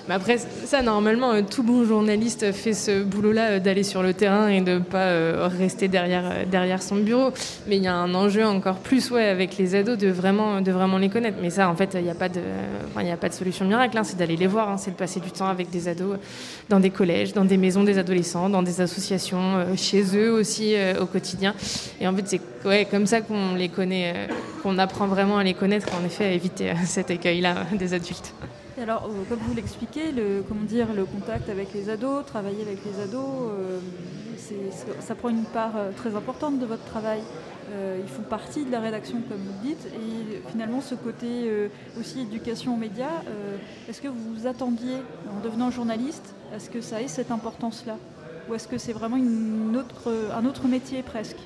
après, 0.08 0.38
ça, 0.64 0.82
normalement, 0.82 1.32
euh, 1.32 1.42
tout 1.42 1.62
bon 1.62 1.84
journaliste 1.84 2.52
fait 2.52 2.72
ce 2.72 3.02
boulot-là 3.02 3.42
euh, 3.42 3.58
d'aller 3.60 3.82
sur 3.82 4.02
le 4.02 4.14
terrain 4.14 4.48
et 4.48 4.60
de 4.60 4.74
ne 4.74 4.78
pas 4.78 5.48
rester 5.48 5.88
derrière, 5.88 6.82
son 6.82 6.96
bureau. 6.96 7.30
Mais 7.66 7.76
il 7.76 7.82
y 7.82 7.88
a 7.88 7.94
un 7.94 8.14
enjeu 8.14 8.44
encore 8.44 8.76
plus, 8.76 9.10
ouais, 9.10 9.26
avec 9.26 9.56
les 9.58 9.74
ados, 9.74 9.98
de 9.98 10.08
vraiment, 10.08 10.58
les 10.98 11.08
connaître. 11.08 11.38
Mais 11.40 11.50
ça, 11.50 11.68
en 11.68 11.76
fait, 11.76 11.94
il 11.94 12.02
n'y 12.02 12.10
a, 12.10 12.14
pas 12.14 12.28
de, 12.28 13.32
solution 13.32 13.64
miracle. 13.64 13.96
Hein. 13.98 14.04
c'est 14.04 14.16
d'aller 14.16 14.36
les 14.36 14.46
voir, 14.46 14.68
hein. 14.68 14.76
c'est 14.76 14.90
de 14.90 14.96
passer 14.96 15.20
du 15.20 15.30
temps 15.30 15.48
avec 15.48 15.70
des 15.70 15.88
ados 15.88 16.18
dans 16.68 16.80
des 16.80 16.90
collèges, 16.90 17.32
dans 17.32 17.44
des 17.44 17.56
maisons 17.56 17.84
des 17.84 17.98
adolescents, 17.98 18.48
dans 18.48 18.62
des 18.62 18.80
associations, 18.80 19.76
chez 19.76 20.04
eux 20.16 20.32
aussi, 20.32 20.74
au 21.00 21.06
quotidien. 21.06 21.54
Et 22.00 22.08
en 22.08 22.14
fait, 22.14 22.24
c'est 22.26 22.84
comme 22.90 23.06
ça 23.06 23.20
qu'on 23.20 23.54
les 23.54 23.68
connaît, 23.68 24.28
qu'on 24.62 24.78
apprend 24.78 25.06
vraiment 25.06 25.38
à 25.38 25.44
les 25.44 25.54
connaître, 25.54 25.88
en 25.94 26.04
effet, 26.04 26.24
à 26.24 26.32
éviter 26.32 26.70
euh, 26.70 26.74
cet 26.84 27.10
écueil-là 27.10 27.66
des 27.72 27.94
adultes. 27.94 28.34
alors, 28.80 29.06
euh, 29.06 29.24
comme 29.28 29.38
vous 29.40 29.54
l'expliquez, 29.54 30.12
le, 30.12 30.42
comment 30.46 30.62
dire, 30.62 30.88
le 30.94 31.04
contact 31.04 31.48
avec 31.48 31.72
les 31.74 31.88
ados, 31.90 32.24
travailler 32.26 32.62
avec 32.62 32.78
les 32.84 33.02
ados, 33.02 33.52
ça 35.00 35.14
prend 35.14 35.28
une 35.28 35.44
part 35.44 35.74
très 35.96 36.16
importante 36.16 36.58
de 36.58 36.66
votre 36.66 36.84
travail. 36.84 37.20
ils 37.70 38.08
font 38.08 38.22
partie 38.22 38.64
de 38.64 38.72
la 38.72 38.80
rédaction, 38.80 39.18
comme 39.28 39.38
vous 39.38 39.62
le 39.62 39.68
dites, 39.68 39.86
et 39.86 40.50
finalement, 40.50 40.80
ce 40.80 40.96
côté 40.96 41.48
aussi 42.00 42.22
éducation 42.22 42.74
aux 42.74 42.76
médias, 42.76 43.22
est-ce 43.88 44.00
que 44.00 44.08
vous 44.08 44.34
vous 44.34 44.48
attendiez, 44.48 44.96
en 45.30 45.40
devenant 45.44 45.70
journaliste, 45.70 46.34
à 46.52 46.58
ce 46.58 46.68
que 46.68 46.80
ça 46.80 47.00
ait 47.00 47.06
cette 47.06 47.30
importance-là? 47.30 47.96
Ou 48.48 48.54
est-ce 48.54 48.66
que 48.66 48.76
c'est 48.76 48.92
vraiment 48.92 49.18
une 49.18 49.76
autre, 49.76 50.12
un 50.36 50.44
autre 50.44 50.66
métier 50.66 51.04
presque? 51.04 51.38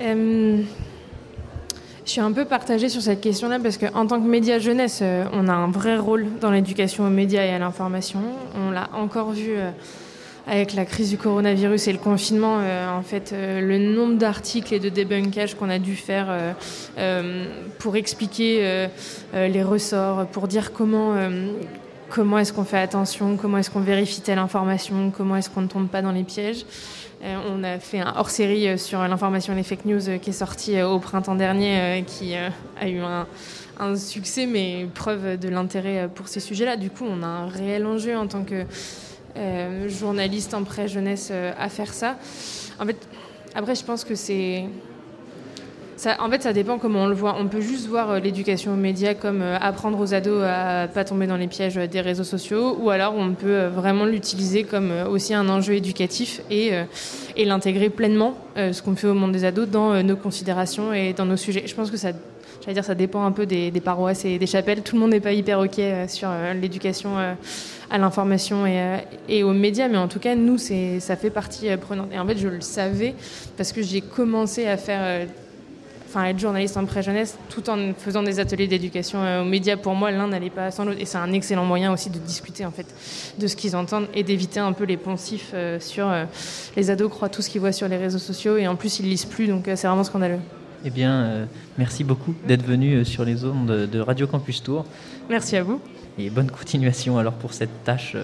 Euh, 0.00 0.62
je 2.06 2.12
suis 2.12 2.20
un 2.20 2.30
peu 2.30 2.44
partagée 2.44 2.88
sur 2.88 3.02
cette 3.02 3.20
question-là 3.20 3.58
parce 3.58 3.78
qu'en 3.78 4.06
tant 4.06 4.20
que 4.20 4.28
média 4.28 4.60
jeunesse, 4.60 5.00
euh, 5.02 5.24
on 5.32 5.48
a 5.48 5.52
un 5.52 5.70
vrai 5.70 5.98
rôle 5.98 6.26
dans 6.40 6.52
l'éducation 6.52 7.04
aux 7.04 7.10
médias 7.10 7.44
et 7.44 7.50
à 7.50 7.58
l'information. 7.58 8.20
On 8.54 8.70
l'a 8.70 8.88
encore 8.94 9.32
vu 9.32 9.50
euh, 9.50 9.70
avec 10.46 10.74
la 10.74 10.84
crise 10.84 11.10
du 11.10 11.18
coronavirus 11.18 11.88
et 11.88 11.92
le 11.92 11.98
confinement. 11.98 12.58
en 12.58 13.02
fait, 13.02 13.34
le 13.36 13.78
nombre 13.78 14.14
d'articles 14.14 14.72
et 14.72 14.78
de 14.78 14.88
débunkage 14.88 15.56
qu'on 15.56 15.68
a 15.68 15.80
dû 15.80 15.96
faire 15.96 16.28
pour 17.80 17.96
expliquer 17.96 18.86
les 19.34 19.62
ressorts, 19.64 20.28
pour 20.28 20.46
dire 20.46 20.72
comment 20.72 21.16
comment 22.08 22.38
est-ce 22.38 22.52
qu'on 22.52 22.64
fait 22.64 22.78
attention, 22.78 23.36
comment 23.36 23.58
est-ce 23.58 23.70
qu'on 23.70 23.80
vérifie 23.80 24.20
telle 24.20 24.38
information, 24.38 25.12
comment 25.16 25.36
est-ce 25.36 25.50
qu'on 25.50 25.62
ne 25.62 25.66
tombe 25.66 25.88
pas 25.88 26.02
dans 26.02 26.12
les 26.12 26.22
pièges. 26.22 26.64
Euh, 27.22 27.36
on 27.48 27.64
a 27.64 27.78
fait 27.78 28.00
un 28.00 28.14
hors-série 28.16 28.68
euh, 28.68 28.76
sur 28.76 29.00
l'information 29.00 29.54
et 29.54 29.56
les 29.56 29.62
fake 29.62 29.86
news 29.86 30.08
euh, 30.08 30.18
qui 30.18 30.30
est 30.30 30.34
sorti 30.34 30.80
au 30.82 30.98
printemps 30.98 31.34
dernier, 31.34 32.04
qui 32.06 32.34
a 32.34 32.88
eu 32.88 33.00
un, 33.00 33.96
succès, 33.96 34.46
mais 34.46 34.86
preuve 34.94 35.38
de 35.38 35.48
l'intérêt 35.48 36.08
pour 36.14 36.28
ces 36.28 36.40
sujets-là. 36.40 36.76
Du 36.76 36.90
coup, 36.90 37.04
on 37.08 37.22
a 37.22 37.26
un 37.26 37.48
réel 37.48 37.86
enjeu 37.86 38.16
en 38.16 38.26
tant 38.26 38.44
que 38.44 38.64
journaliste 39.88 40.54
en 40.54 40.64
pré-jeunesse 40.64 41.30
à 41.30 41.68
faire 41.68 41.92
ça. 41.92 42.16
En 42.80 42.86
fait, 42.86 42.96
après, 43.54 43.74
je 43.74 43.84
pense 43.84 44.04
que 44.04 44.14
c'est 44.14 44.64
en 46.18 46.30
fait, 46.30 46.42
ça 46.42 46.52
dépend 46.52 46.78
comment 46.78 47.04
on 47.04 47.06
le 47.06 47.14
voit. 47.14 47.36
On 47.38 47.46
peut 47.46 47.60
juste 47.60 47.88
voir 47.88 48.10
euh, 48.10 48.18
l'éducation 48.18 48.72
aux 48.72 48.76
médias 48.76 49.14
comme 49.14 49.40
euh, 49.40 49.56
apprendre 49.58 49.98
aux 49.98 50.12
ados 50.12 50.42
à 50.44 50.88
pas 50.92 51.04
tomber 51.04 51.26
dans 51.26 51.36
les 51.36 51.46
pièges 51.46 51.76
des 51.76 52.00
réseaux 52.00 52.24
sociaux, 52.24 52.76
ou 52.80 52.90
alors 52.90 53.14
on 53.16 53.32
peut 53.32 53.48
euh, 53.48 53.70
vraiment 53.70 54.04
l'utiliser 54.04 54.64
comme 54.64 54.90
aussi 55.08 55.32
un 55.32 55.48
enjeu 55.48 55.74
éducatif 55.74 56.42
et, 56.50 56.72
l'intégrer 57.36 57.90
pleinement, 57.90 58.34
ce 58.56 58.82
qu'on 58.82 58.96
fait 58.96 59.06
au 59.06 59.14
monde 59.14 59.32
des 59.32 59.44
ados, 59.44 59.68
dans 59.68 60.02
nos 60.02 60.16
considérations 60.16 60.92
et 60.92 61.12
dans 61.12 61.26
nos 61.26 61.36
sujets. 61.36 61.64
Je 61.66 61.74
pense 61.74 61.90
que 61.90 61.96
ça, 61.96 62.10
j'allais 62.60 62.74
dire, 62.74 62.84
ça 62.84 62.94
dépend 62.94 63.24
un 63.24 63.32
peu 63.32 63.46
des, 63.46 63.70
paroisses 63.80 64.24
et 64.24 64.38
des 64.38 64.46
chapelles. 64.46 64.82
Tout 64.82 64.96
le 64.96 65.00
monde 65.02 65.10
n'est 65.10 65.20
pas 65.20 65.32
hyper 65.32 65.60
ok 65.60 65.80
sur 66.08 66.28
l'éducation 66.60 67.10
à 67.90 67.98
l'information 67.98 68.64
et, 69.28 69.42
aux 69.42 69.52
médias, 69.52 69.88
mais 69.88 69.98
en 69.98 70.08
tout 70.08 70.18
cas, 70.18 70.34
nous, 70.34 70.58
ça 70.58 71.16
fait 71.16 71.30
partie 71.30 71.68
prenante. 71.76 72.08
Et 72.12 72.18
en 72.18 72.26
fait, 72.26 72.38
je 72.38 72.48
le 72.48 72.60
savais 72.60 73.14
parce 73.56 73.72
que 73.72 73.82
j'ai 73.82 74.00
commencé 74.00 74.66
à 74.66 74.76
faire 74.76 75.26
enfin, 76.06 76.24
être 76.26 76.38
journaliste 76.38 76.76
en 76.76 76.84
pré-jeunesse 76.84 77.38
tout 77.50 77.68
en 77.68 77.92
faisant 77.96 78.22
des 78.22 78.40
ateliers 78.40 78.66
d'éducation 78.66 79.18
euh, 79.22 79.42
aux 79.42 79.44
médias, 79.44 79.76
pour 79.76 79.94
moi, 79.94 80.10
l'un 80.10 80.28
n'allait 80.28 80.50
pas 80.50 80.70
sans 80.70 80.84
l'autre. 80.84 81.00
Et 81.00 81.04
c'est 81.04 81.18
un 81.18 81.32
excellent 81.32 81.64
moyen 81.64 81.92
aussi 81.92 82.10
de 82.10 82.18
discuter 82.18 82.64
en 82.64 82.70
fait 82.70 82.86
de 83.38 83.46
ce 83.46 83.56
qu'ils 83.56 83.76
entendent 83.76 84.08
et 84.14 84.22
d'éviter 84.22 84.60
un 84.60 84.72
peu 84.72 84.84
les 84.84 84.96
poncifs 84.96 85.50
euh, 85.54 85.80
sur 85.80 86.08
euh, 86.08 86.24
les 86.76 86.90
ados 86.90 87.10
croient 87.10 87.28
tout 87.28 87.42
ce 87.42 87.50
qu'ils 87.50 87.60
voient 87.60 87.72
sur 87.72 87.88
les 87.88 87.96
réseaux 87.96 88.18
sociaux 88.18 88.56
et 88.56 88.66
en 88.68 88.76
plus 88.76 88.98
ils 89.00 89.08
lisent 89.08 89.24
plus, 89.24 89.46
donc 89.48 89.64
c'est 89.66 89.86
vraiment 89.86 90.04
scandaleux. 90.04 90.38
Eh 90.84 90.90
bien, 90.90 91.48
merci 91.78 92.04
beaucoup 92.04 92.34
d'être 92.46 92.64
venu 92.64 93.04
sur 93.04 93.24
les 93.24 93.44
ondes 93.44 93.88
de 93.90 93.98
Radio 93.98 94.26
Campus 94.26 94.62
Tour. 94.62 94.84
Merci 95.28 95.56
à 95.56 95.64
vous. 95.64 95.80
Et 96.16 96.30
bonne 96.30 96.50
continuation 96.50 97.18
alors 97.18 97.32
pour 97.32 97.54
cette 97.54 97.82
tâche 97.82 98.14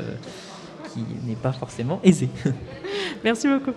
qui 0.92 1.00
n'est 1.26 1.34
pas 1.34 1.52
forcément 1.52 1.98
aisée. 2.04 2.28
merci 3.24 3.48
beaucoup. 3.48 3.72